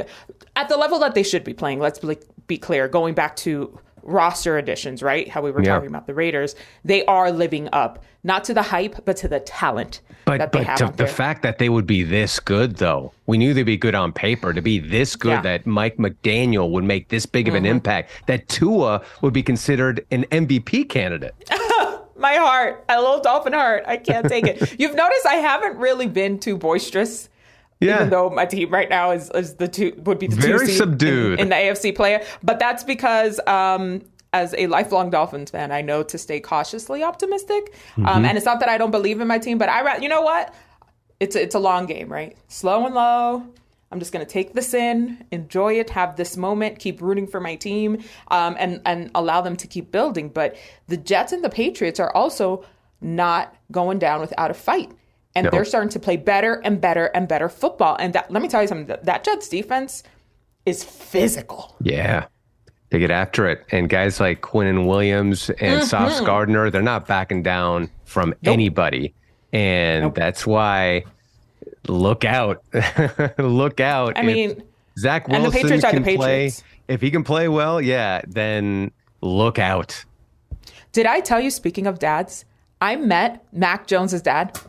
[0.55, 1.79] at the level that they should be playing.
[1.79, 2.17] Let's be,
[2.47, 2.87] be clear.
[2.87, 5.29] Going back to roster additions, right?
[5.29, 5.75] How we were Yeah.
[5.75, 9.39] talking about the Raiders, they are living up not to the hype, but to the
[9.41, 12.77] talent But that they but have to, the fact that they would be this good,
[12.77, 14.53] though, we knew they'd be good on paper.
[14.53, 15.41] To be this good, Yeah.
[15.41, 17.71] that Mike McDaniel would make this big of an Mm-hmm.
[17.71, 21.33] impact, that Tua would be considered an MVP candidate.
[22.17, 23.83] my heart, a little dolphin heart.
[23.87, 24.75] I can't take it.
[24.79, 27.29] You've noticed I haven't really been too boisterous.
[27.79, 27.95] Yeah.
[27.95, 30.67] Even though my team right now is, is the two would be the two Very
[30.67, 31.33] seed subdued.
[31.33, 35.81] in, in the AFC player, but that's because um, as a lifelong Dolphins fan, I
[35.81, 37.73] know to stay cautiously optimistic.
[37.91, 38.05] Mm-hmm.
[38.07, 40.21] Um, and it's not that I don't believe in my team, but I you know
[40.21, 40.53] what?
[41.19, 42.35] It's a, it's a long game, right?
[42.47, 43.47] Slow and low.
[43.93, 47.39] I'm just going to take this in, enjoy it, have this moment, keep rooting for
[47.39, 50.29] my team, um, and and allow them to keep building.
[50.29, 50.55] But
[50.87, 52.65] the Jets and the Patriots are also
[53.01, 54.91] not going down without a fight,
[55.35, 55.49] and No.
[55.51, 57.95] they're starting to play better and better and better football.
[57.99, 60.03] And that, let me tell you something: that, that Jets defense
[60.65, 61.75] is physical.
[61.81, 62.25] Yeah.
[62.89, 63.65] They get after it.
[63.71, 65.85] And guys like Quinnen Williams and Mm-hmm.
[65.85, 69.15] Sauce Gardner, they're not backing down from anybody.
[69.51, 71.03] And that's why
[71.87, 72.63] look out.
[73.39, 74.15] look out.
[74.17, 74.63] I If mean,
[74.99, 76.15] Zach Wilson and the Patriots are the can play.
[76.17, 76.63] Patriots.
[76.87, 78.91] If he can play well, yeah, then
[79.21, 80.03] look out.
[80.91, 81.49] did I tell you?
[81.49, 82.45] Speaking of dads,
[82.79, 84.59] I met Mac Jones's dad.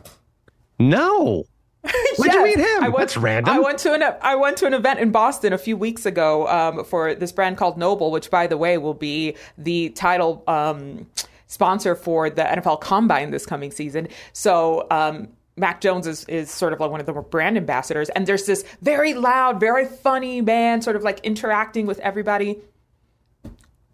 [0.79, 1.45] No.
[2.17, 2.83] Where'd you meet him?
[2.83, 3.53] I went, That's random.
[3.53, 6.47] I went to an I went to an event in Boston a few weeks ago
[6.47, 11.05] um, for this brand called Noble, which, by the way, will be the title um,
[11.47, 14.07] sponsor for the NFL Combine this coming season.
[14.33, 14.87] So.
[14.91, 18.45] Um, Mac Jones is, is sort of like one of the brand ambassadors, and there's
[18.45, 22.59] this very loud, very funny man, sort of like interacting with everybody.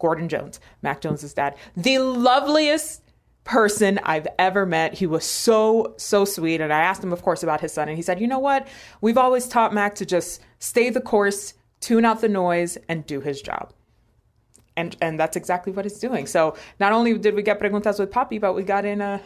[0.00, 3.02] Gordon Jones, Mac Jones's dad, the loveliest
[3.44, 4.94] person I've ever met.
[4.94, 6.60] He was so, so sweet.
[6.60, 7.88] And I asked him, of course, about his son.
[7.88, 8.68] And he said, you know what?
[9.00, 13.20] We've always taught Mac to just stay the course, tune out the noise, and do
[13.20, 13.72] his job.
[14.76, 16.26] And, and that's exactly what he's doing.
[16.26, 19.20] So not only did we get preguntas with Papi, but we got in a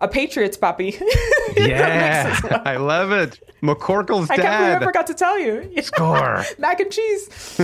[0.00, 1.00] a Patriots Papi.
[1.56, 2.62] yeah, well.
[2.66, 3.40] I love it.
[3.62, 4.38] McCorkle's dad.
[4.38, 5.82] I can't believe I forgot to tell you.
[5.82, 6.44] Score.
[6.58, 7.60] Mac and cheese.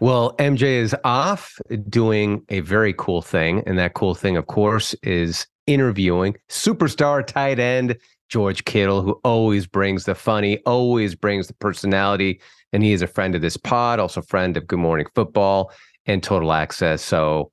[0.00, 3.62] Well, MJ is off doing a very cool thing.
[3.66, 7.96] And that cool thing, of course, is interviewing superstar tight end
[8.28, 12.40] George Kittle, who always brings the funny, always brings the personality.
[12.72, 15.70] And he is a friend of this pod, also friend of Good Morning Football
[16.06, 17.02] and Total Access.
[17.02, 17.52] So,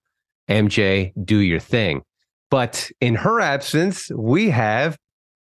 [0.50, 2.02] MJ, do your thing.
[2.50, 4.98] But in her absence, we have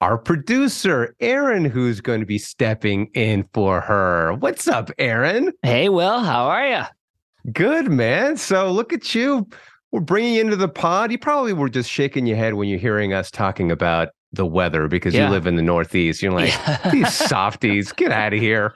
[0.02, 4.34] our producer, Aaron, who's going to be stepping in for her.
[4.34, 5.52] What's up, Aaron?
[5.62, 7.52] Hey, Will, how are you?
[7.52, 8.36] Good, man.
[8.36, 9.46] So look at you.
[9.92, 11.12] We're bringing you into the pod.
[11.12, 14.88] You probably were just shaking your head when you're hearing us talking about the weather
[14.88, 15.26] because yeah.
[15.26, 16.20] you live in the Northeast.
[16.20, 16.90] You're like, yeah.
[16.90, 18.74] these softies, get out of here.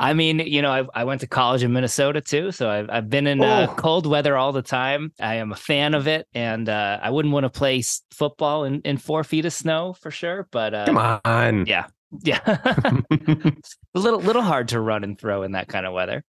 [0.00, 3.10] I mean, you know, I, I went to college in Minnesota too, so I've I've
[3.10, 3.74] been in uh, oh.
[3.74, 5.12] cold weather all the time.
[5.20, 8.80] I am a fan of it, and uh, I wouldn't want to play football in,
[8.82, 10.48] in four feet of snow for sure.
[10.50, 11.86] But uh, come on, yeah,
[12.22, 12.40] yeah,
[13.10, 13.52] a
[13.94, 16.24] little little hard to run and throw in that kind of weather.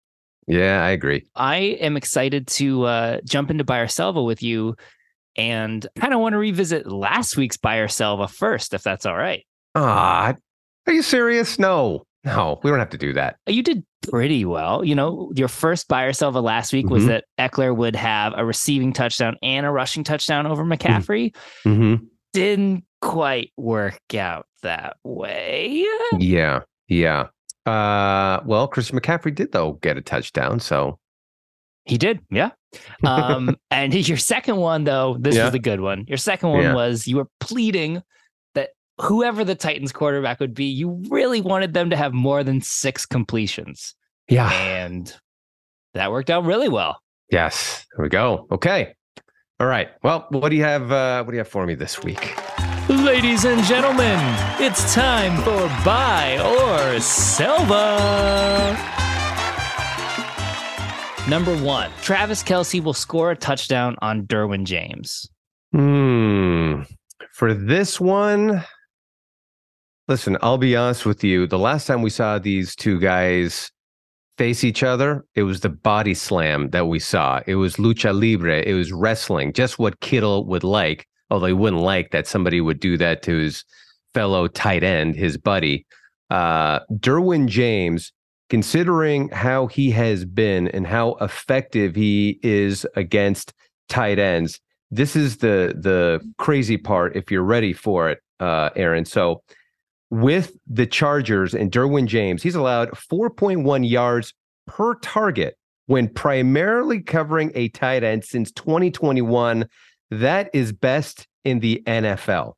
[0.46, 1.26] Yeah, I agree.
[1.34, 4.76] I am excited to uh, jump into Buy or Selva with you,
[5.36, 9.16] and kind of want to revisit last week's Buy or Selva first, if that's all
[9.16, 9.44] right.
[9.74, 10.34] Ah,
[10.86, 11.58] are you serious?
[11.58, 12.04] No.
[12.24, 13.36] No, we don't have to do that.
[13.46, 14.84] You did pretty well.
[14.84, 16.94] You know, your first Buy or Selva last week mm-hmm.
[16.94, 20.72] was that Ekeler would have a receiving touchdown and a rushing touchdown over mm-hmm.
[20.72, 21.34] McCaffrey.
[21.64, 22.04] Mm-hmm.
[22.32, 25.86] Didn't quite work out that way.
[26.18, 26.60] Yeah.
[26.88, 27.28] Yeah.
[27.66, 30.98] Uh, well, Chris McCaffrey did though get a touchdown, so
[31.84, 32.50] he did, yeah.
[33.04, 35.46] Um, and your second one though, this yeah.
[35.46, 36.04] was a good one.
[36.06, 36.74] Your second one yeah.
[36.74, 38.00] was you were pleading
[39.00, 43.06] whoever the Titans quarterback would be, you really wanted them to have more than six
[43.06, 43.94] completions.
[44.28, 44.50] Yeah.
[44.52, 45.14] And
[45.94, 47.00] that worked out really well.
[47.30, 47.86] Yes.
[47.96, 48.46] There we go.
[48.52, 48.94] Okay.
[49.58, 49.88] All right.
[50.02, 52.36] Well, what do you have uh what do you have for me this week?
[52.88, 54.18] Ladies and gentlemen,
[54.58, 58.76] it's time for Buy or Selva.
[61.28, 65.28] Number one, Travis Kelce will score a touchdown on Derwin James.
[65.72, 66.82] Hmm.
[67.32, 68.64] For this one,
[70.10, 71.46] Listen, I'll be honest with you.
[71.46, 73.70] The last time we saw these two guys
[74.38, 77.40] face each other, it was the body slam that we saw.
[77.46, 78.60] It was lucha libre.
[78.60, 82.80] It was wrestling, just what Kittle would like, although he wouldn't like that somebody would
[82.80, 83.64] do that to his
[84.12, 85.86] fellow tight end, his buddy.
[86.28, 88.12] Uh, Derwin James,
[88.48, 93.54] considering how he has been and how effective he is against
[93.88, 94.58] tight ends,
[94.90, 97.14] this is the the crazy part.
[97.14, 99.04] If you're ready for it, uh, Aaron.
[99.04, 99.42] So
[100.10, 104.34] with the Chargers and Derwin James, he's allowed 4.1 yards
[104.66, 109.66] per target when primarily covering a tight end since 2021.
[110.10, 112.54] That is best in the NFL.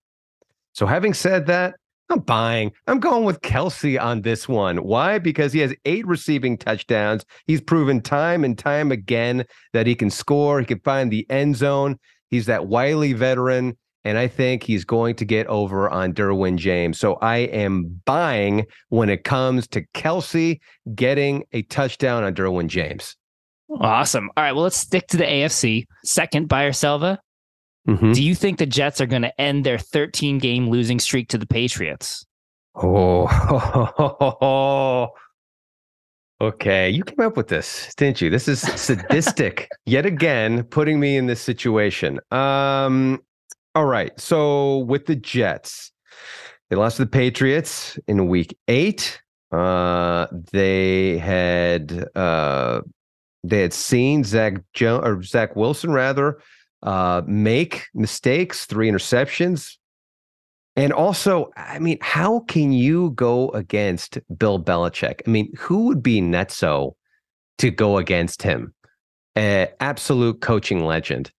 [0.72, 1.74] So, having said that,
[2.08, 2.72] I'm buying.
[2.86, 4.78] I'm going with Kelce on this one.
[4.78, 5.18] Why?
[5.18, 7.24] Because he has eight receiving touchdowns.
[7.46, 10.60] He's proven time and time again that he can score.
[10.60, 11.98] He can find the end zone.
[12.28, 16.98] He's that wily veteran and I think he's going to get over on Derwin James.
[16.98, 20.58] So I am buying when it comes to Kelce
[20.94, 23.16] getting a touchdown on Derwin James.
[23.80, 24.30] Awesome.
[24.36, 24.52] All right.
[24.52, 25.86] Well, let's stick to the AFC.
[26.04, 27.18] Second, Buy or Selva.
[27.88, 28.12] Mm-hmm.
[28.12, 31.38] Do you think the Jets are going to end their 13 game losing streak to
[31.38, 32.26] the Patriots?
[32.74, 33.26] Oh,
[36.40, 36.90] okay.
[36.90, 38.30] You came up with this, didn't you?
[38.30, 42.20] This is sadistic yet again, putting me in this situation.
[42.30, 43.20] Um,
[43.74, 44.18] all right.
[44.20, 45.92] So with the Jets,
[46.68, 49.20] they lost to the Patriots in week eight.
[49.50, 52.80] Uh, they had uh,
[53.44, 56.40] they had seen Zach jo- or Zach Wilson rather
[56.82, 59.76] uh, make mistakes, three interceptions.
[60.74, 65.20] And also, I mean, how can you go against Bill Belichick?
[65.26, 66.94] I mean, who would be nutso
[67.58, 68.72] to go against him?
[69.37, 71.30] Uh, absolute coaching legend.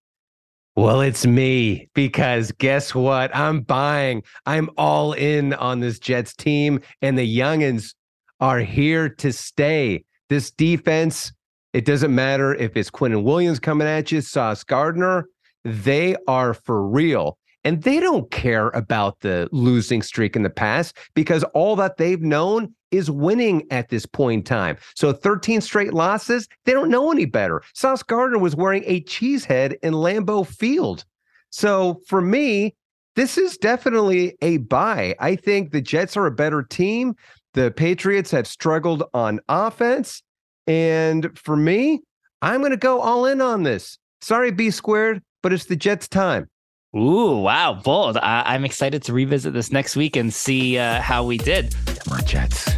[0.76, 3.34] Well, it's me because guess what?
[3.34, 4.24] I'm buying.
[4.44, 7.94] I'm all in on this Jets team, and the youngins
[8.40, 10.04] are here to stay.
[10.28, 11.32] This defense,
[11.72, 15.26] it doesn't matter if it's Quinnen Williams coming at you, Sauce Gardner,
[15.64, 17.38] they are for real.
[17.64, 22.20] And they don't care about the losing streak in the past because all that they've
[22.20, 24.76] known is winning at this point in time.
[24.94, 27.62] So 13 straight losses, they don't know any better.
[27.72, 31.04] Sauce Gardner was wearing a cheese head in Lambeau Field.
[31.50, 32.74] So for me,
[33.16, 35.14] this is definitely a buy.
[35.20, 37.14] I think the Jets are a better team.
[37.54, 40.22] The Patriots have struggled on offense.
[40.66, 42.00] And for me,
[42.42, 43.98] I'm going to go all in on this.
[44.20, 46.48] Sorry, B squared, but it's the Jets' time.
[46.96, 48.16] Ooh, wow, bold.
[48.18, 51.74] I- am excited to revisit this next week and see uh, how we did.
[51.86, 52.70] Come on, Jets.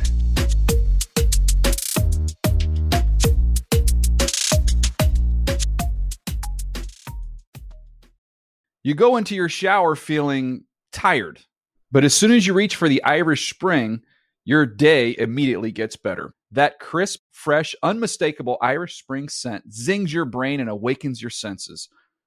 [8.82, 11.40] You go into your shower feeling tired,
[11.92, 14.00] but as soon as you reach for the Irish Spring,
[14.46, 16.32] your day immediately gets better.
[16.52, 21.90] That crisp, fresh, unmistakable Irish Spring scent zings your brain and awakens your senses.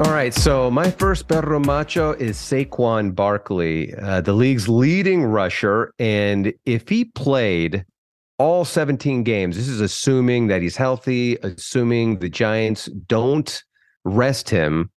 [0.00, 5.92] All right, so my first perro macho is Saquon Barkley, uh, the league's leading rusher.
[5.98, 7.84] And if he played
[8.38, 13.62] all 17 games, this is assuming that he's healthy, assuming the Giants don't
[14.06, 14.90] rest him,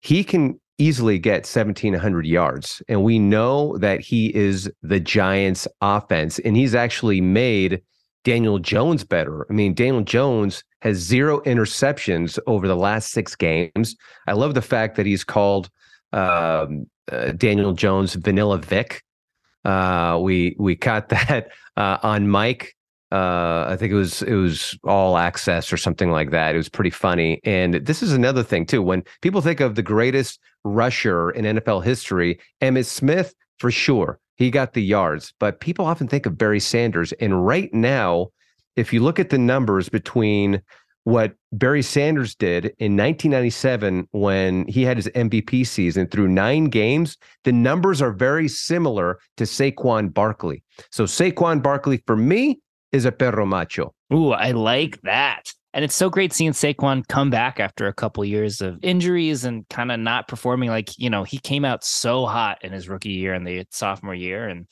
[0.00, 2.82] he can easily get 1,700 yards.
[2.88, 7.82] And we know that he is the Giants' offense, and he's actually made
[8.24, 9.46] Daniel Jones better.
[9.48, 13.96] I mean, Daniel Jones has zero interceptions over the last six games.
[14.26, 15.70] I love the fact that he's called
[16.12, 19.02] um, uh, Daniel Jones Vanilla Vick.
[19.64, 22.74] Uh, we we caught that uh, on Mike.
[23.12, 26.54] Uh, I think it was it was all access or something like that.
[26.54, 27.40] It was pretty funny.
[27.44, 28.82] And this is another thing too.
[28.82, 34.50] When people think of the greatest rusher in NFL history, Emmitt Smith for sure he
[34.50, 37.12] got the yards, but people often think of Barry Sanders.
[37.12, 38.28] And right now,
[38.76, 40.60] if you look at the numbers between
[41.04, 47.16] what Barry Sanders did in 1997 when he had his MVP season through nine games,
[47.44, 50.62] the numbers are very similar to Saquon Barkley.
[50.90, 53.94] So Saquon Barkley for me is a perro macho.
[54.12, 55.52] Ooh, I like that.
[55.74, 59.68] And it's so great seeing Saquon come back after a couple years of injuries and
[59.68, 63.10] kind of not performing like, you know, he came out so hot in his rookie
[63.10, 64.48] year and the sophomore year.
[64.48, 64.66] And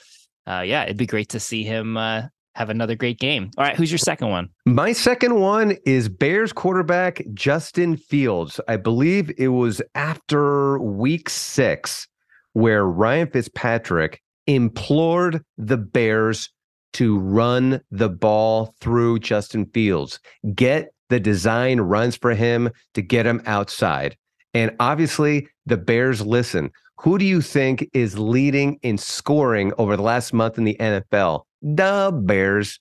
[0.46, 2.22] uh, yeah, it'd be great to see him uh,
[2.54, 3.50] have another great game.
[3.58, 4.48] All right, who's your second one?
[4.64, 8.60] My second one is Bears quarterback Justin Fields.
[8.68, 12.06] I believe it was after week six
[12.52, 16.48] where Ryan Fitzpatrick implored the Bears
[16.94, 20.18] to run the ball through Justin Fields,
[20.54, 24.16] get the design runs for him to get him outside.
[24.54, 26.70] And obviously, the Bears listen.
[26.98, 31.42] Who do you think is leading in scoring over the last month in the NFL?
[31.62, 32.78] The Bears.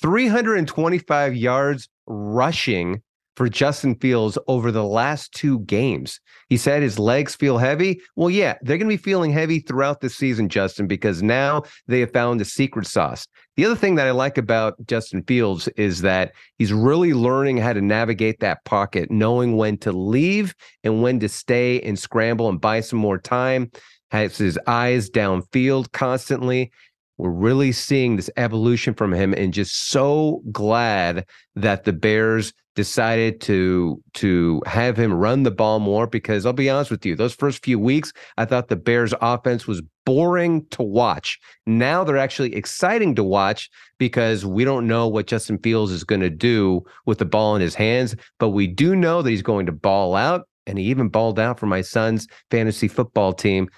[0.00, 3.02] 325 yards rushing
[3.38, 6.18] for Justin Fields over the last two games.
[6.48, 8.00] He said his legs feel heavy.
[8.16, 12.00] Well, yeah, they're going to be feeling heavy throughout the season, Justin, because now they
[12.00, 13.28] have found the secret sauce.
[13.56, 17.74] The other thing that I like about Justin Fields is that he's really learning how
[17.74, 22.60] to navigate that pocket, knowing when to leave and when to stay and scramble and
[22.60, 23.70] buy some more time.
[24.10, 26.72] Has his eyes downfield constantly.
[27.18, 31.26] We're really seeing this evolution from him and just so glad
[31.56, 36.70] that the Bears decided to to have him run the ball more because I'll be
[36.70, 40.84] honest with you, those first few weeks, I thought the Bears offense was boring to
[40.84, 41.40] watch.
[41.66, 46.20] Now they're actually exciting to watch because we don't know what Justin Fields is going
[46.20, 49.66] to do with the ball in his hands, but we do know that he's going
[49.66, 53.68] to ball out and he even balled out for my son's fantasy football team,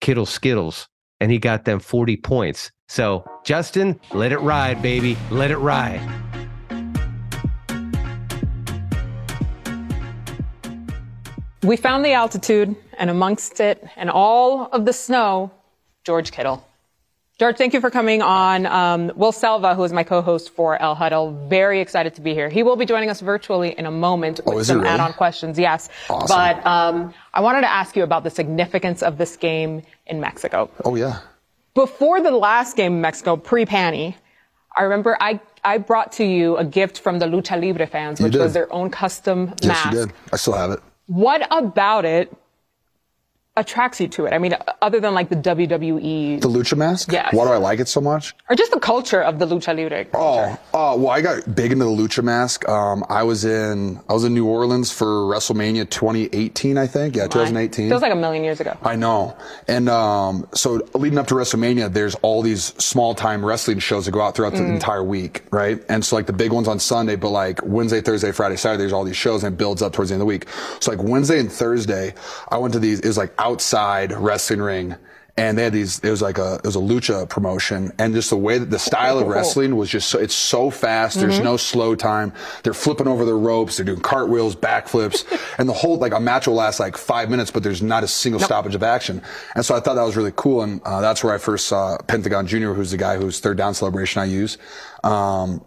[0.00, 0.88] Kittle Skittles,
[1.20, 2.70] and he got them 40 points.
[2.88, 5.16] So, Justin, let it ride, baby.
[5.30, 6.00] Let it ride.
[11.62, 15.50] We found the altitude, and amongst it and all of the snow,
[16.04, 16.64] George Kittle.
[17.38, 18.66] George, thank you for coming on.
[18.66, 22.50] Um, Will Selva, who is my co-host for El Huddle, very excited to be here.
[22.50, 24.90] He will be joining us virtually in a moment oh, with some really?
[24.90, 25.58] add-on questions.
[25.58, 26.28] Yes, awesome.
[26.28, 30.70] but um, I wanted to ask you about the significance of this game in Mexico.
[30.84, 31.20] Oh yeah.
[31.74, 34.16] Before the last game in Mexico, pre-Panny,
[34.76, 38.36] I remember I I brought to you a gift from the Lucha Libre fans, which
[38.36, 39.84] was their own custom yes, mask.
[39.84, 40.14] Yes, you did.
[40.32, 40.80] I still have it.
[41.06, 42.32] What about it
[43.56, 44.32] attracts you to it?
[44.32, 47.12] I mean, other than like the WWE The lucha mask?
[47.12, 47.32] Yes.
[47.32, 48.34] Why do I like it so much?
[48.48, 50.06] or just the culture of the lucha libre.
[50.14, 52.68] Oh, uh, well, I got big into the lucha mask.
[52.68, 57.16] Um, I was in I was in New Orleans for WrestleMania 2018, I think.
[57.16, 57.88] Yeah, 2018.
[57.88, 58.76] Feels like a million years ago.
[58.82, 59.36] I know.
[59.68, 64.12] And um, so leading up to WrestleMania, there's all these small time wrestling shows that
[64.12, 65.82] go out throughout the entire week, right?
[65.88, 68.92] And so like the big ones on Sunday, but like Wednesday, Thursday, Friday, Saturday, there's
[68.92, 70.46] all these shows and it builds up towards the end of the week.
[70.80, 72.14] So like Wednesday and Thursday,
[72.48, 74.96] I went to these, it was like outside wrestling ring.
[75.36, 77.92] And they had these, it was like a, it was a lucha promotion.
[77.98, 81.18] And just the way that the style of wrestling was just so, it's so fast.
[81.18, 82.34] There's no slow time.
[82.62, 83.76] They're flipping over the ropes.
[83.78, 85.24] They're doing cartwheels, backflips.
[85.58, 88.08] and the whole, like a match will last like five minutes, but there's not a
[88.08, 89.22] single stoppage of action.
[89.54, 90.62] And so I thought that was really cool.
[90.62, 93.72] And uh, that's where I first saw Pentagon Jr., who's the guy whose third down
[93.72, 94.58] celebration I use.
[95.04, 95.64] Um,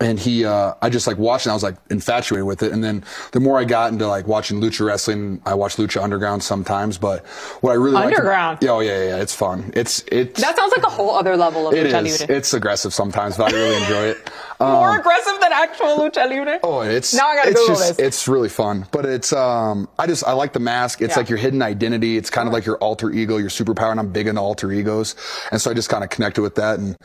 [0.00, 2.70] and he, uh, I just like watched and I was like infatuated with it.
[2.72, 6.42] And then the more I got into like watching lucha wrestling, I watch Lucha Underground
[6.42, 6.98] sometimes.
[6.98, 7.26] But
[7.62, 8.58] what I really Underground?
[8.62, 9.72] yeah, oh yeah, yeah, yeah, it's fun.
[9.74, 12.20] It's it's That sounds like a whole other level of it lucha is.
[12.20, 12.36] libre.
[12.36, 14.30] It's aggressive sometimes, but I really enjoy it.
[14.60, 16.58] More Um, aggressive than actual lucha libre.
[16.64, 18.06] Oh, it's Now I gotta it's Google just, this.
[18.06, 21.00] It's really fun, but it's um I just I like the mask.
[21.00, 21.18] It's Yeah.
[21.20, 22.16] like your hidden identity.
[22.16, 25.14] It's kind of like your alter ego, your superpower, and I'm big into alter egos,
[25.52, 26.78] and so I just kind of connected with that.
[26.80, 26.96] And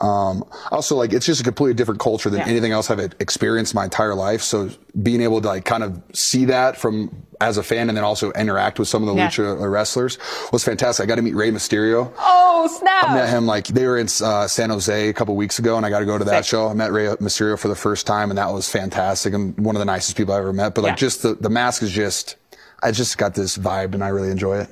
[0.00, 2.46] um also like it's just a completely different culture than Yeah.
[2.48, 4.42] anything else I've experienced my entire life.
[4.42, 4.70] So
[5.02, 8.30] being able to like kind of see that from as a fan and then also
[8.32, 9.28] interact with some of the Yeah.
[9.28, 10.18] lucha wrestlers
[10.52, 11.04] was fantastic.
[11.04, 12.12] I got to meet Rey Mysterio.
[12.18, 13.08] Oh snap!
[13.10, 15.86] I met him like they were in uh, San Jose a couple weeks ago, and
[15.86, 16.50] I got to go to that Sick.
[16.50, 16.68] show.
[16.68, 19.80] I met Rey Mysterio for the first time, and that was fantastic and one of
[19.80, 20.74] the nicest people I ever met.
[20.74, 20.96] But like, Yeah.
[20.96, 22.36] just the the mask is just,
[22.82, 24.68] I just got this vibe, and I really enjoy it.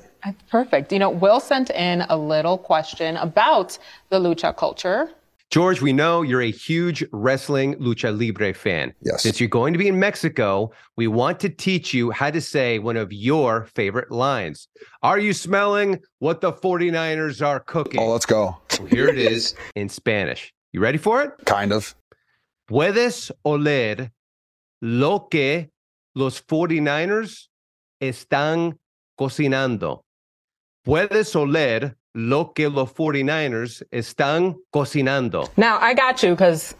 [0.51, 0.91] Perfect.
[0.91, 3.77] You know, Will sent in a little question about
[4.09, 5.09] the lucha culture.
[5.49, 8.93] George, we know you're a huge wrestling lucha libre fan.
[9.01, 9.23] Yes.
[9.23, 12.77] Since you're going to be in Mexico, we want to teach you how to say
[12.77, 14.67] one of your favorite lines.
[15.01, 17.99] Are you smelling what the 49ers are cooking?
[17.99, 18.57] Oh, let's go.
[18.91, 20.53] Here it is in Spanish.
[20.71, 21.31] You ready for it?
[21.45, 21.95] Kind of.
[22.69, 24.11] Puedes oler
[24.83, 25.71] lo que
[26.13, 27.47] los 49ers
[27.99, 28.77] están
[29.19, 30.03] cocinando.
[30.85, 35.49] Puedes oler lo que los 49ers están cocinando.
[35.57, 36.75] Now I got you because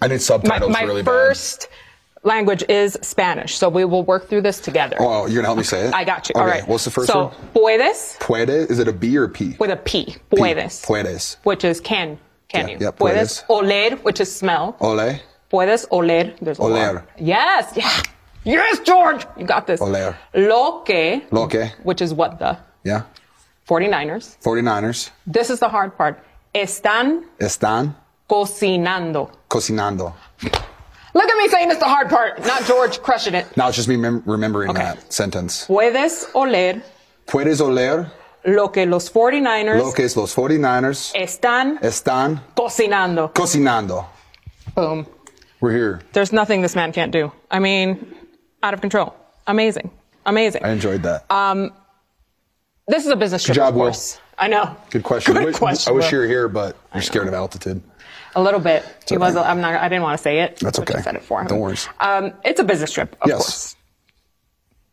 [0.00, 1.68] I need my, subtitles my really first
[2.22, 4.96] language is Spanish, so we will work through this together.
[4.98, 5.94] Oh, you're gonna help me say it.
[5.94, 6.32] I got you.
[6.34, 6.66] Okay, All right.
[6.68, 7.34] What's the first so, one?
[7.54, 8.48] puedes Puede.
[8.70, 9.56] Is it a B or a P?
[9.58, 10.16] with a P.
[10.30, 10.84] Puedes.
[10.84, 11.36] Puedes.
[11.44, 12.18] Which is can.
[12.48, 12.78] Can Yeah, you?
[12.80, 13.44] yeah, puedes.
[13.48, 14.76] Oler, which is smell.
[14.80, 15.20] Ole.
[15.50, 16.36] Puedes oler.
[16.40, 16.94] There's a Oler.
[16.96, 17.08] lot.
[17.18, 17.72] Yes.
[17.76, 18.02] Yeah.
[18.44, 19.26] Yes, George.
[19.36, 19.80] You got this.
[19.80, 20.16] Oler.
[20.34, 21.22] Lo que.
[21.32, 21.72] Lo que.
[21.82, 23.02] Which is what the Yeah.
[23.68, 24.36] 49ers.
[24.42, 26.18] 49ers This is the hard part.
[26.54, 27.94] Están están
[28.28, 29.30] cocinando.
[29.48, 30.12] cocinando.
[31.14, 33.46] Look at me saying it's the hard part, not George crushing it.
[33.56, 34.82] Now it's just me mem- remembering Okay.
[34.82, 35.66] that sentence.
[35.66, 36.82] Puedes oler
[37.26, 38.10] Puedes oler
[38.44, 43.32] lo que los 49ers lo que es los 49ers están están cocinando.
[43.34, 44.06] cocinando.
[44.74, 45.06] Boom.
[45.60, 46.00] We're here.
[46.12, 47.32] There's nothing this man can't do.
[47.50, 48.14] I mean,
[48.62, 49.14] out of control.
[49.46, 49.90] Amazing.
[50.26, 50.62] Amazing.
[50.64, 51.24] I enjoyed that.
[51.30, 51.72] Um,
[52.88, 53.84] This is a business trip, job, of Will.
[53.86, 54.20] course.
[54.38, 54.76] I know.
[54.90, 55.34] Good question.
[55.34, 55.90] Good I wish, question.
[55.90, 57.82] I wish you were here, but you're scared of altitude.
[58.36, 58.84] A little bit.
[59.08, 59.16] He okay.
[59.16, 59.34] was.
[59.34, 59.74] I'm not.
[59.74, 60.56] I didn't want to say it.
[60.60, 60.94] That's okay.
[60.98, 61.46] I said it for him.
[61.48, 61.76] Don't worry.
[62.00, 63.38] Um, it's a business trip, of Yes.
[63.38, 63.76] course.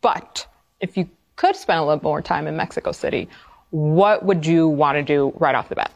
[0.00, 0.46] But
[0.80, 3.28] if you could spend a little more time in Mexico City,
[3.70, 5.92] what would you want to do right off the bat?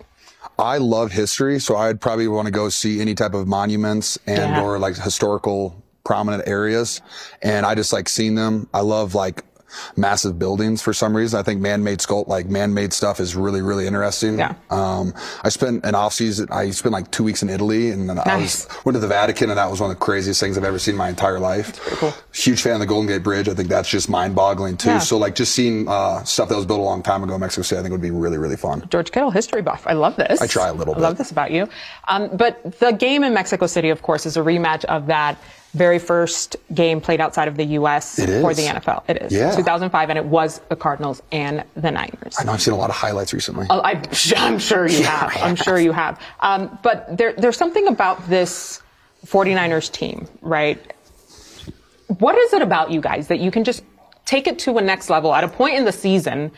[0.58, 4.38] I love history, so I'd probably want to go see any type of monuments and
[4.38, 4.62] Yeah.
[4.62, 7.00] or like historical prominent areas.
[7.42, 8.68] And I just like seeing them.
[8.72, 9.42] I love like
[9.96, 11.38] massive buildings for some reason.
[11.38, 14.38] I think man-made sculpt, like man-made stuff is really, really interesting.
[14.38, 14.54] Yeah.
[14.70, 18.18] Um, I spent an off season, I spent like two weeks in Italy and then
[18.18, 20.64] I was, went to the Vatican and that was one of the craziest things I've
[20.64, 21.78] ever seen in my entire life.
[21.98, 22.14] cool.
[22.32, 23.48] Huge fan of the Golden Gate Bridge.
[23.48, 24.90] I think that's just mind boggling too.
[24.90, 24.98] Yeah.
[24.98, 27.62] So like just seeing, uh, stuff that was built a long time ago in Mexico
[27.62, 28.86] City, I think would be really, really fun.
[28.90, 29.86] George Kittle, history buff.
[29.86, 30.40] I love this.
[30.40, 31.00] I try a little bit.
[31.00, 31.68] I love this about you.
[32.08, 35.38] Um, but the game in Mexico City, of course, is a rematch of that
[35.74, 38.16] very first game played outside of the U.S.
[38.16, 39.04] For the NFL.
[39.08, 39.32] It is.
[39.32, 39.54] Yeah.
[39.54, 42.36] 2005, and it was the Cardinals and the Niners.
[42.38, 43.66] I know I've seen a lot of highlights recently.
[43.68, 44.02] Oh, I,
[44.36, 45.36] I'm sure you have.
[45.36, 46.20] I'm sure you have.
[46.40, 48.82] Um, but there, there's something about this
[49.26, 50.78] 49ers team, right?
[52.18, 53.84] What is it about you guys that you can just
[54.24, 56.50] take it to a next level at a point in the season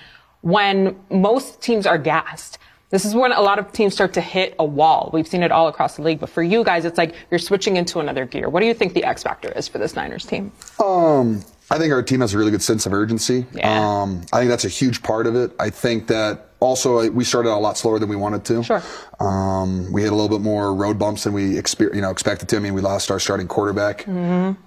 [0.43, 2.59] when most teams are gassed?
[2.91, 5.11] This is when a lot of teams start to hit a wall.
[5.13, 7.77] We've seen it all across the league, but for you guys, it's like you're switching
[7.77, 8.49] into another gear.
[8.49, 10.51] What do you think the X factor is for this Niners team?
[10.83, 13.47] Um, I think our team has a really good sense of urgency.
[13.55, 14.03] Yeah.
[14.03, 15.53] Um, I think that's a huge part of it.
[15.61, 18.63] I think that also uh, we started out a lot slower than we wanted to.
[18.63, 18.83] Sure.
[19.19, 22.49] Um, we had a little bit more road bumps than we exper- you know expected
[22.51, 22.57] to.
[22.57, 24.07] I mean, we lost our starting quarterback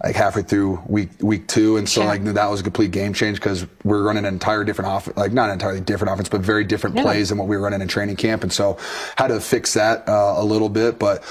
[0.04, 2.06] like halfway through week week two, and so Sure.
[2.10, 5.32] like that was a complete game change because we're running an entire different offense, like
[5.32, 7.88] not an entirely different offense, but very different plays than what we were running in
[7.88, 8.78] training camp, and so
[9.16, 11.00] had to fix that uh, a little bit.
[11.00, 11.24] But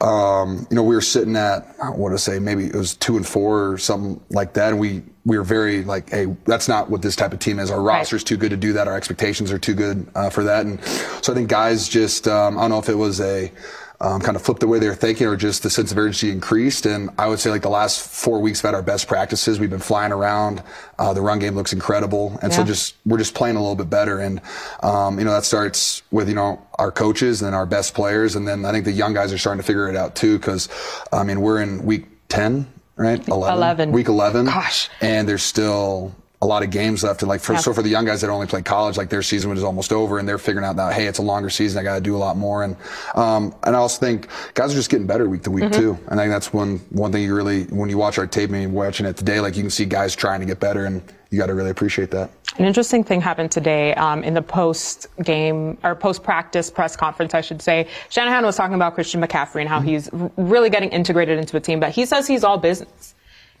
[0.00, 3.16] um, you know, we were sitting at I want to say maybe it was two
[3.16, 6.88] and four or something like that, and we we were very like, hey, that's not
[6.88, 7.70] what this type of team is.
[7.70, 8.88] Our roster's too good to do that.
[8.88, 10.82] Our expectations are too good uh, for that, and
[11.22, 13.52] so I think guys just um, I don't know if it was a
[14.00, 16.30] um, kind of flipped the way they were thinking or just the sense of urgency
[16.30, 16.86] increased.
[16.86, 19.58] And I would say like the last four weeks we've had our best practices.
[19.58, 20.62] We've been flying around.
[20.98, 22.38] Uh, the run game looks incredible.
[22.42, 24.20] And so just, we're just playing a little bit better.
[24.20, 24.40] And,
[24.82, 28.36] um, you know, that starts with, you know, our coaches and then our best players.
[28.36, 30.38] And then I think the young guys are starting to figure it out too.
[30.40, 30.68] Cause
[31.12, 32.66] I mean, we're in week 10,
[32.96, 33.26] right?
[33.28, 33.56] 11.
[33.56, 33.92] 11.
[33.92, 34.46] Week 11.
[34.46, 34.88] Gosh.
[35.00, 37.60] And there's still, a lot of games left, and like for, Yeah.
[37.60, 40.18] so for the young guys that only play college, like their season was almost over,
[40.18, 42.18] and they're figuring out that hey, it's a longer season, I got to do a
[42.18, 42.76] lot more, and
[43.14, 45.80] um, and I also think guys are just getting better week to week Mm-hmm.
[45.80, 48.50] too, and I think that's one one thing you really when you watch our tape
[48.50, 51.00] and you're watching it today, like you can see guys trying to get better, and
[51.30, 52.30] you got to really appreciate that.
[52.58, 57.34] An interesting thing happened today um, in the post game or post practice press conference,
[57.34, 57.88] I should say.
[58.08, 61.80] Shanahan was talking about Christian McCaffrey and how he's really getting integrated into a team,
[61.80, 63.14] but he says he's all business.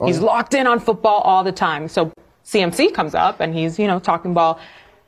[0.04, 1.88] He's locked in on football all the time.
[1.88, 2.12] So
[2.44, 4.60] CMC comes up and he's, you know, talking ball.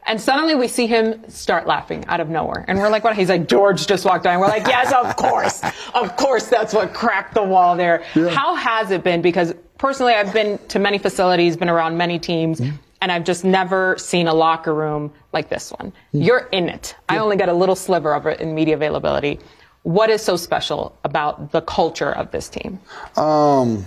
[0.08, 2.64] And suddenly we see him start laughing out of nowhere.
[2.66, 3.14] And we're like, what?
[3.14, 4.32] He's like, George just walked by.
[4.32, 5.62] And we're like, yes, of course.
[5.94, 8.02] Of course, that's what cracked the wall there.
[8.14, 9.20] How has it been?
[9.20, 12.60] Because personally, I've been to many facilities, been around many teams,
[13.00, 15.92] and I've just never seen a locker room like this one.
[16.12, 16.96] You're in it.
[17.08, 19.38] I only get a little sliver of it in media availability.
[19.82, 22.80] What is so special about the culture of this team?
[23.16, 23.84] Um,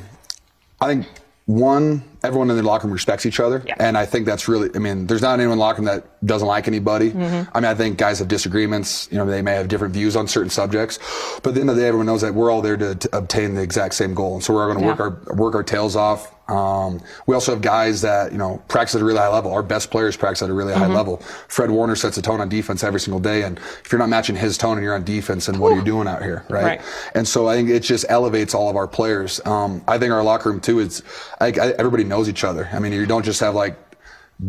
[0.79, 1.07] I think
[1.47, 3.75] one, everyone in the locker room respects each other, Yeah.
[3.79, 4.69] and I think that's really.
[4.75, 7.11] I mean, there's not anyone in the locker room that doesn't like anybody.
[7.11, 7.49] Mm-hmm.
[7.55, 9.07] I mean, I think guys have disagreements.
[9.11, 10.99] You know, they may have different views on certain subjects,
[11.41, 13.17] but at the end of the day, everyone knows that we're all there to, to
[13.17, 14.91] obtain the exact same goal, and so we're going to Yeah.
[14.91, 14.99] work
[15.29, 16.33] our work our tails off.
[16.49, 19.53] Um, we also have guys that you know practice at a really high level.
[19.53, 20.93] Our best players practice at a really high Mm-hmm.
[20.95, 21.17] level.
[21.47, 24.35] Fred Warner sets the tone on defense every single day, and if you're not matching
[24.35, 26.63] his tone and you're on defense, then what are you doing out here, right?
[26.63, 26.81] Right.
[27.15, 29.39] And so I think it just elevates all of our players.
[29.45, 31.03] Um, I think our locker room too is,
[31.39, 32.69] I, I, everybody knows each other.
[32.73, 33.75] I mean, you don't just have like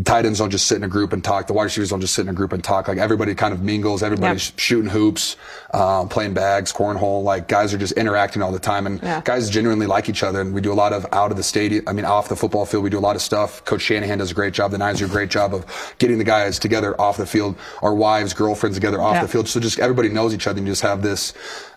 [0.05, 1.47] tight ends don't just sit in a group and talk.
[1.47, 2.89] The wide receivers don't just sit in a group and talk.
[2.89, 4.03] Like everybody kind of mingles.
[4.03, 4.59] Everybody's Yep.
[4.59, 5.37] shooting hoops,
[5.75, 7.23] um, playing bags, cornhole.
[7.23, 9.21] Like guys are just interacting all the time, and Yeah.
[9.25, 10.41] guys genuinely like each other.
[10.41, 11.85] And we do a lot of out of the stadium.
[11.87, 13.65] I mean, off the football field, we do a lot of stuff.
[13.65, 14.71] Coach Shanahan does a great job.
[14.71, 15.67] The Niners do a great job of
[15.99, 17.57] getting the guys together off the field.
[17.83, 19.23] Our wives, girlfriends together off Yeah.
[19.23, 19.49] the field.
[19.49, 20.59] So just everybody knows each other.
[20.59, 21.33] and You just have this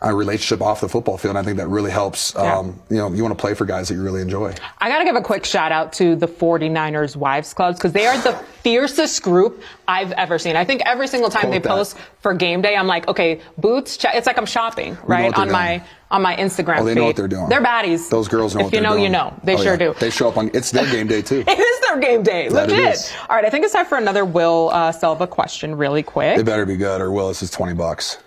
[0.05, 1.35] uh, relationship off the football field.
[1.35, 2.33] And I think that really helps.
[2.35, 2.59] Yeah.
[2.59, 4.53] Um, you know, you want to play for guys that you really enjoy.
[4.79, 8.04] I got to give a quick shout out to the 49ers Wives Clubs because they
[8.07, 10.55] are the fiercest group I've ever seen.
[10.55, 11.69] I think every single time Quote they that.
[11.69, 14.15] post for game day, I'm like, okay, boots, check.
[14.15, 15.25] it's like I'm shopping, right?
[15.25, 16.99] what they're On my on my Instagram Oh, they feed.
[16.99, 17.49] know what they're doing.
[17.49, 18.09] They're baddies.
[18.09, 19.03] Those girls know if what you they're know, doing.
[19.03, 19.33] you know.
[19.43, 19.77] They Oh, sure yeah.
[19.77, 19.93] do.
[19.99, 20.49] They show up on.
[20.53, 21.43] It's their game day too.
[21.47, 22.47] it is their game day.
[22.49, 22.93] That Legit.
[22.95, 23.11] is.
[23.29, 26.37] All right, I think it's time for another Will uh, Selva question, really quick.
[26.39, 28.17] It better be good, or Willis is twenty bucks.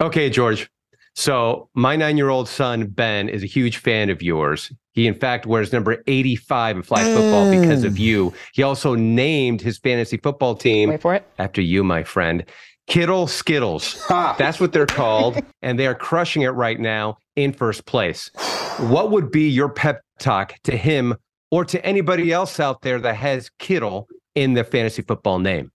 [0.00, 0.68] Okay, George.
[1.14, 4.72] So my nine-year-old son Ben is a huge fan of yours.
[4.92, 7.98] He, in fact, wears number 85 in flag football because of mm.
[7.98, 8.34] you.
[8.52, 11.26] He also named his fantasy football team Wait for it.
[11.38, 12.44] after you, my friend.
[12.86, 14.04] Kittle Skittles.
[14.08, 18.30] That's what they're called, and they are crushing it right now in first place.
[18.78, 21.16] What would be your pep talk to him
[21.50, 25.70] or to anybody else out there that has Kittle in their fantasy football name?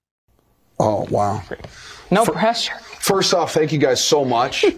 [0.79, 1.41] Oh wow!
[2.11, 2.73] No pressure.
[3.10, 4.66] First off, thank you guys so much.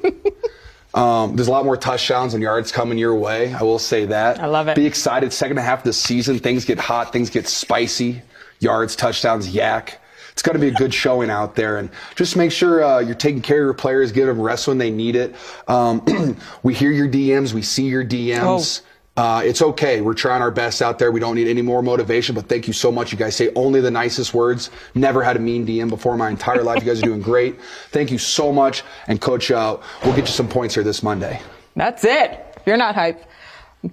[0.94, 3.54] Um, there's a lot more touchdowns and yards coming your way.
[3.54, 4.42] I will say that.
[4.42, 4.76] I love it.
[4.76, 5.32] Be excited.
[5.32, 8.22] Second half of the season, things get hot, things get spicy.
[8.60, 10.02] Yards, touchdowns, yak.
[10.34, 13.16] It's going to be a good showing out there, and just make sure uh, you're
[13.16, 15.34] taking care of your players, give them rest when they need it.
[15.70, 18.82] Um, we hear your DMs, we see your DMs.
[19.18, 20.00] Uh, it's okay.
[20.02, 21.12] We're trying our best out there.
[21.12, 23.12] We don't need any more motivation, but thank you so much.
[23.12, 24.70] You guys say only the nicest words.
[24.96, 26.82] Never had a mean DM before in my entire life.
[26.82, 27.60] You guys are doing great.
[27.90, 28.84] Thank you so much.
[29.08, 31.42] And coach, uh, we'll get you some points here this Monday.
[31.76, 32.58] That's it.
[32.66, 33.22] You're not hype,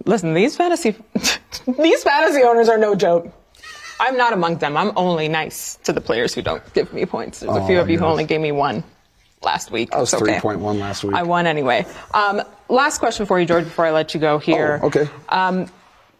[0.04, 0.94] listen, these fantasy
[1.78, 3.32] these fantasy owners are no joke.
[4.00, 4.76] I'm not among them.
[4.76, 7.40] I'm only nice to the players who don't give me points.
[7.40, 8.84] There's a few Oh, of you who only gave me one
[9.42, 9.92] last week.
[9.92, 10.38] I was It's okay.
[10.38, 11.16] 3.1 last week.
[11.16, 11.84] I won anyway.
[12.14, 14.80] Um, last question for you, George, before I let you go here.
[14.82, 15.08] Oh, okay.
[15.28, 15.66] Um,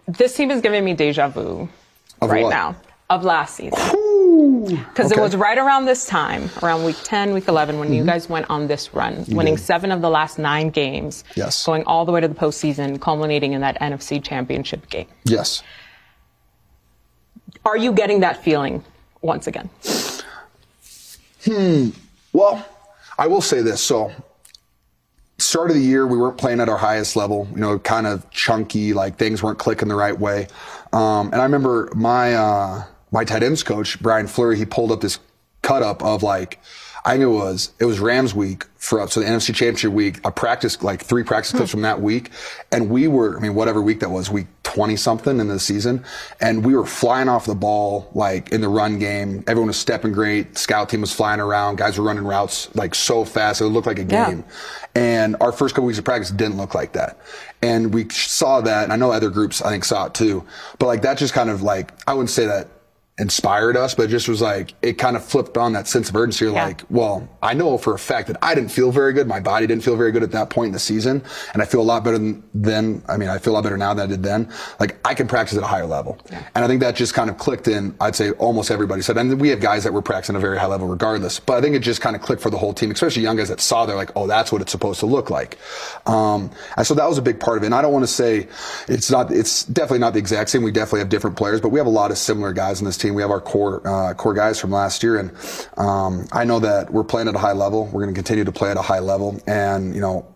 [0.07, 1.68] this team is giving me deja vu
[2.20, 2.51] Of right what?
[2.51, 2.76] now
[3.11, 3.78] of last season.
[4.66, 8.28] Because it was right around this time, around week 10, week 11, when you guys
[8.28, 9.62] went on this run, winning did.
[9.62, 11.64] seven of the last nine games, Yes.
[11.64, 15.07] going all the way to the postseason, culminating in that NFC championship game.
[15.24, 15.62] Yes.
[17.64, 18.84] Are you getting that feeling
[19.22, 19.70] once again?
[21.44, 21.90] Hmm.
[22.32, 22.64] Well,
[23.18, 23.80] I will say this.
[23.80, 24.12] So,
[25.49, 27.49] start of the year, we weren't playing at our highest level.
[27.53, 30.49] You know, kind of chunky, like things weren't clicking the right way.
[30.92, 34.59] Um, and I remember my uh, my tight ends coach Brian Fleury.
[34.59, 35.18] He pulled up this
[35.62, 36.61] cut up of like.
[37.05, 39.12] I knew it was it was Rams week for us.
[39.12, 40.20] so the NFC Championship week.
[40.26, 42.30] I practiced like three practice clips from that week,
[42.72, 46.05] and we were I mean whatever week that was, week twenty something in the season,
[46.40, 49.42] and we were flying off the ball like in the run game.
[49.46, 50.59] Everyone was stepping great.
[50.59, 51.76] Scout team was flying around.
[51.76, 54.28] Guys were running routes like so fast it looked like a Yeah.
[54.30, 54.44] game.
[54.94, 57.18] And our first couple weeks of practice didn't look like that.
[57.62, 60.44] And we saw that, and I know other groups I think saw it too.
[60.78, 62.68] But like that just kind of like I wouldn't say that
[63.19, 66.14] inspired us, but it just was like it kind of flipped on that sense of
[66.16, 66.45] urgency.
[66.45, 66.66] You're Yeah.
[66.66, 69.27] like, well, I know for a fact that I didn't feel very good.
[69.27, 71.81] My body didn't feel very good at that point in the season, and I feel
[71.81, 73.03] a lot better than then.
[73.09, 74.49] I mean, I feel a lot better now than I did then.
[74.79, 76.19] Like I can practice at a higher level,
[76.55, 77.95] and I think that just kind of clicked in.
[78.01, 80.59] I'd say almost everybody said, and we have guys that were practicing at a very
[80.59, 81.41] high level regardless.
[81.41, 83.49] But I think it just kind of clicked for the whole team, especially young guys
[83.49, 83.85] that saw.
[83.85, 85.59] They're like, oh, that's what it's supposed to look like.
[86.07, 87.66] Um, and so that was a big part of it.
[87.66, 88.47] And I don't want to say
[88.87, 89.33] it's not.
[89.33, 90.62] It's definitely not the exact same.
[90.62, 92.97] We definitely have different players, but we have a lot of similar guys in this
[92.97, 93.08] team.
[93.11, 95.33] We have our core uh, core guys from last year, and
[95.77, 97.87] um, I know that we're playing at a high level.
[97.87, 100.27] We're going to continue to play at a high level, and you know.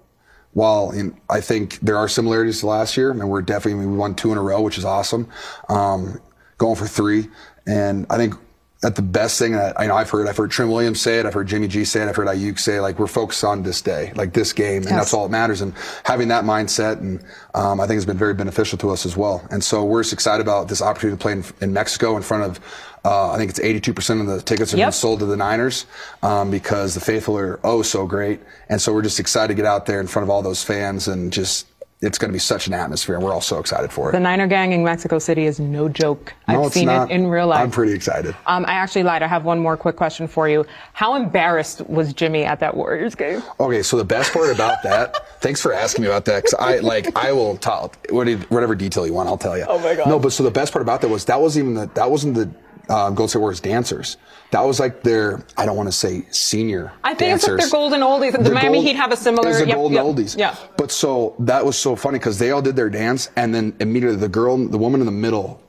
[0.55, 3.97] While in, I think there are similarities to last year, I and we're definitely we
[3.97, 5.27] won two in a row, which is awesome.
[5.70, 6.20] Um,
[6.59, 7.29] going for three,
[7.66, 8.35] and I think
[8.83, 11.24] that the best thing that I know I've heard, I've heard Trent Williams say it,
[11.26, 13.62] I've heard Jimmy G say it, I've heard Aiyuk say, it, like we're focused on
[13.62, 15.61] this day, like this game, and that's all that matters.
[15.61, 15.72] And
[16.05, 17.22] having that mindset, and
[17.55, 19.47] um, I think it's been very beneficial to us as well.
[19.51, 22.43] And so we're just excited about this opportunity to play in, in Mexico in front
[22.45, 22.61] of.
[23.05, 24.87] Uh, I think it's 82% of the tickets are Yep.
[24.87, 25.87] been sold to the Niners
[26.22, 29.66] um, because the faithful are oh so great, and so we're just excited to get
[29.66, 31.66] out there in front of all those fans and just.
[32.03, 34.12] It's going to be such an atmosphere, and we're all so excited for it.
[34.12, 36.34] The Niner gang in Mexico City is no joke.
[36.48, 37.09] No, I've seen not.
[37.09, 37.61] it in real life.
[37.61, 38.34] I'm pretty excited.
[38.46, 39.22] Um, I actually lied.
[39.22, 40.66] I have one more quick question for you.
[40.94, 43.40] How embarrassed was Jimmy at that Warriors game?
[43.61, 46.78] Okay, so the best part about that, thanks for asking me about that, because I
[46.78, 49.64] like I will tell whatever detail you want, I'll tell you.
[49.68, 50.09] Oh my God.
[50.09, 52.34] No, but so the best part about that was that wasn't even the that wasn't
[52.34, 52.50] the
[52.89, 54.16] uh, Golden State Warriors dancers.
[54.51, 56.93] That was like their I don't want to say senior.
[57.05, 58.33] I think it's like their golden oldies.
[58.33, 59.49] The Their Miami gold- Heat have a similar.
[59.49, 60.37] It's the yep, golden yep, oldies.
[60.39, 60.55] Yeah.
[60.76, 64.16] But so that was so funny because they all did their dance, and then immediately
[64.18, 65.62] the girl, the woman in the middle,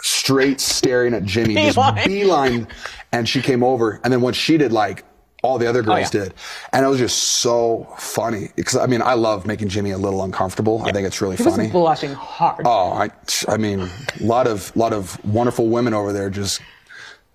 [0.00, 2.06] straight staring at Jimmy, just Beeline.
[2.06, 2.68] beeline,
[3.12, 5.04] and she came over, and then what she did, like
[5.42, 6.24] all the other oh, girls Oh, yeah.
[6.24, 6.34] did,
[6.72, 10.22] and it was just so funny because I mean I love making Jimmy a little
[10.22, 10.82] uncomfortable.
[10.84, 11.68] I think it's really He was funny.
[11.68, 12.64] blushing hard.
[12.66, 13.10] Oh, I,
[13.48, 16.60] I mean, a lot of, lot of wonderful women over there just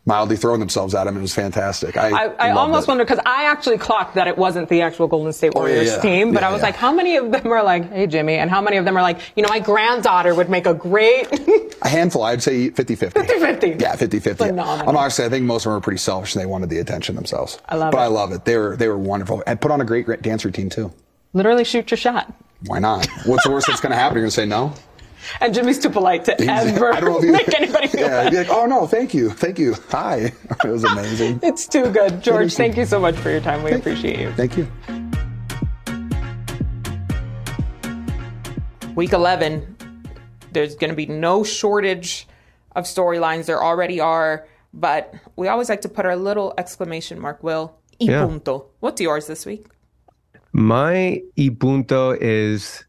[0.08, 1.16] mildly throwing themselves at him.
[1.18, 1.98] It was fantastic.
[1.98, 2.88] I, I, I almost it.
[2.88, 5.88] wonder because I actually clocked that it wasn't the actual Golden State Oh, yeah, Warriors
[5.96, 6.02] yeah.
[6.02, 8.50] team, but Yeah, I was like, how many of them are like, "Hey, Jimmy," and
[8.50, 11.28] how many of them are like, you know, my granddaughter would make a great.
[11.84, 13.12] A handful, I'd say 50-50.
[13.12, 13.80] 50-50.
[13.82, 14.38] Yeah, 50-50.
[14.38, 14.90] Phenomenal.
[14.90, 17.14] I'm honestly, I think most of them were pretty selfish and they wanted the attention
[17.14, 17.60] themselves.
[17.70, 18.00] I love but it.
[18.00, 18.46] But I love it.
[18.46, 19.44] They were, they were wonderful.
[19.46, 20.92] And put on a great, great dance routine too.
[21.34, 22.34] Literally shoot your shot.
[22.66, 23.06] Why not?
[23.28, 24.16] What's the worst that's going to happen?
[24.16, 24.74] You're going to say no?
[25.42, 28.24] And Jimmy's too polite to ever I don't know you make anybody feel Yeah, bad.
[28.26, 29.30] you'd be like, oh no, thank you.
[29.32, 29.76] Thank you.
[29.90, 30.32] Hi.
[30.64, 31.40] It was amazing.
[31.44, 32.22] It's too good.
[32.22, 33.64] George, thank you so much for your time.
[33.64, 34.32] We appreciate you.
[34.34, 34.68] Thank you.
[38.96, 39.78] Week 11,
[40.54, 42.28] there's going to be no shortage
[42.76, 43.46] of storylines.
[43.46, 47.76] There already are, but we always like to put our little exclamation mark, Will.
[48.00, 48.26] Y Yeah.
[48.26, 48.66] punto.
[48.80, 49.68] What's yours this week?
[50.54, 52.84] My y punto is.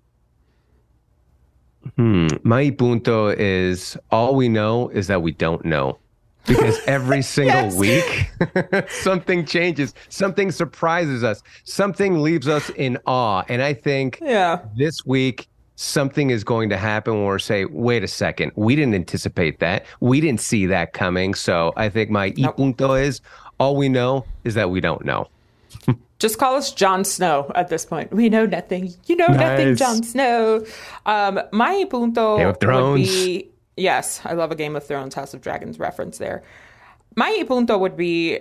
[1.98, 2.28] Hmm.
[2.44, 5.98] My punto is all we know is that we don't know.
[6.46, 8.30] Because every single week,
[8.88, 13.42] something changes, something surprises us, something leaves us in awe.
[13.48, 14.60] And I think Yeah.
[14.76, 18.94] this week, something is going to happen where we say, wait a second, we didn't
[18.94, 19.84] anticipate that.
[19.98, 21.34] We didn't see that coming.
[21.34, 23.20] So I think my y punto is
[23.58, 25.26] all we know is that we don't know.
[26.18, 28.12] Just call us Jon Snow at this point.
[28.12, 28.92] We know nothing.
[29.06, 29.78] You know nothing, Nice.
[29.78, 30.64] Jon Snow.
[31.06, 33.08] Um, my punto Game of would Thrones.
[33.08, 36.42] be yes, I love a Game of Thrones, House of Dragons reference there.
[37.14, 38.38] My punto would be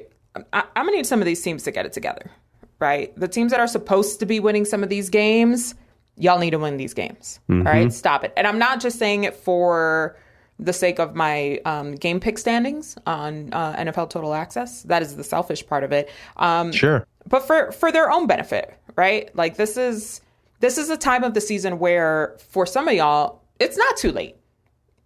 [0.53, 2.31] I, I'm gonna need some of these teams to get it together,
[2.79, 3.15] right?
[3.19, 5.75] The teams that are supposed to be winning some of these games,
[6.17, 7.39] y'all need to win these games.
[7.49, 8.33] All right, stop it.
[8.37, 10.17] And I'm not just saying it for
[10.59, 14.81] the sake of my um, game pick standings on uh, NFL Total Access.
[14.83, 16.09] That is the selfish part of it.
[16.37, 17.05] Um, Sure.
[17.27, 19.33] But for for their own benefit, right?
[19.35, 20.21] Like this is
[20.59, 24.11] this is a time of the season where for some of y'all, it's not too
[24.11, 24.35] late.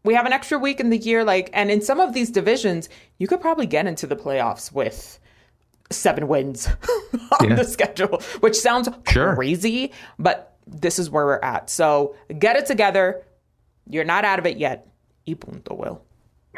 [0.03, 2.89] We have an extra week in the year, like, and in some of these divisions,
[3.19, 5.19] you could probably get into the playoffs with
[5.91, 6.67] seven wins
[7.41, 7.55] on Yeah.
[7.55, 9.35] the schedule, which sounds Sure.
[9.35, 11.69] crazy, but this is where we're at.
[11.69, 13.21] So get it together.
[13.89, 14.87] You're not out of it yet.
[15.27, 16.01] Y punto, Will.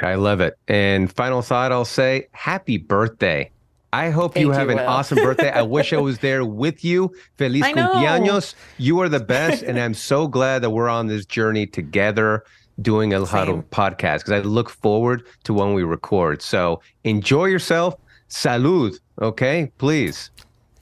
[0.02, 0.58] I love it.
[0.68, 3.52] And final thought I'll say happy birthday
[3.94, 4.88] I hope Thank you have you, an Will.
[4.88, 5.52] awesome birthday.
[5.52, 7.14] I wish I was there with you.
[7.38, 8.56] Feliz cumpleaños.
[8.80, 9.62] You are the best.
[9.62, 12.44] and I'm so glad that we're on this journey together
[12.82, 13.64] doing El Huddle Same.
[13.64, 16.42] podcast because I look forward to when we record.
[16.42, 17.96] So enjoy yourself.
[18.30, 19.00] Salud.
[19.22, 20.32] Okay, please.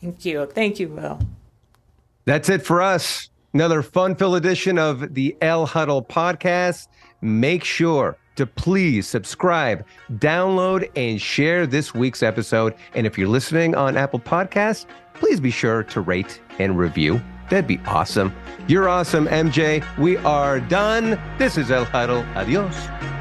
[0.01, 0.45] Thank you.
[0.45, 1.19] Thank you, Will.
[2.23, 3.29] That's it for us.
[3.53, 6.87] Another fun filled edition of the El Huddle podcast.
[7.19, 12.75] Make sure to please subscribe, download, and share this week's episode.
[12.93, 17.21] And if you're listening on Apple Podcasts, please be sure to rate and review.
[17.49, 18.33] That'd be awesome.
[18.67, 19.85] You're awesome, MJ.
[19.97, 21.19] We are done.
[21.37, 22.25] This is El Huddle.
[22.35, 23.20] Adios.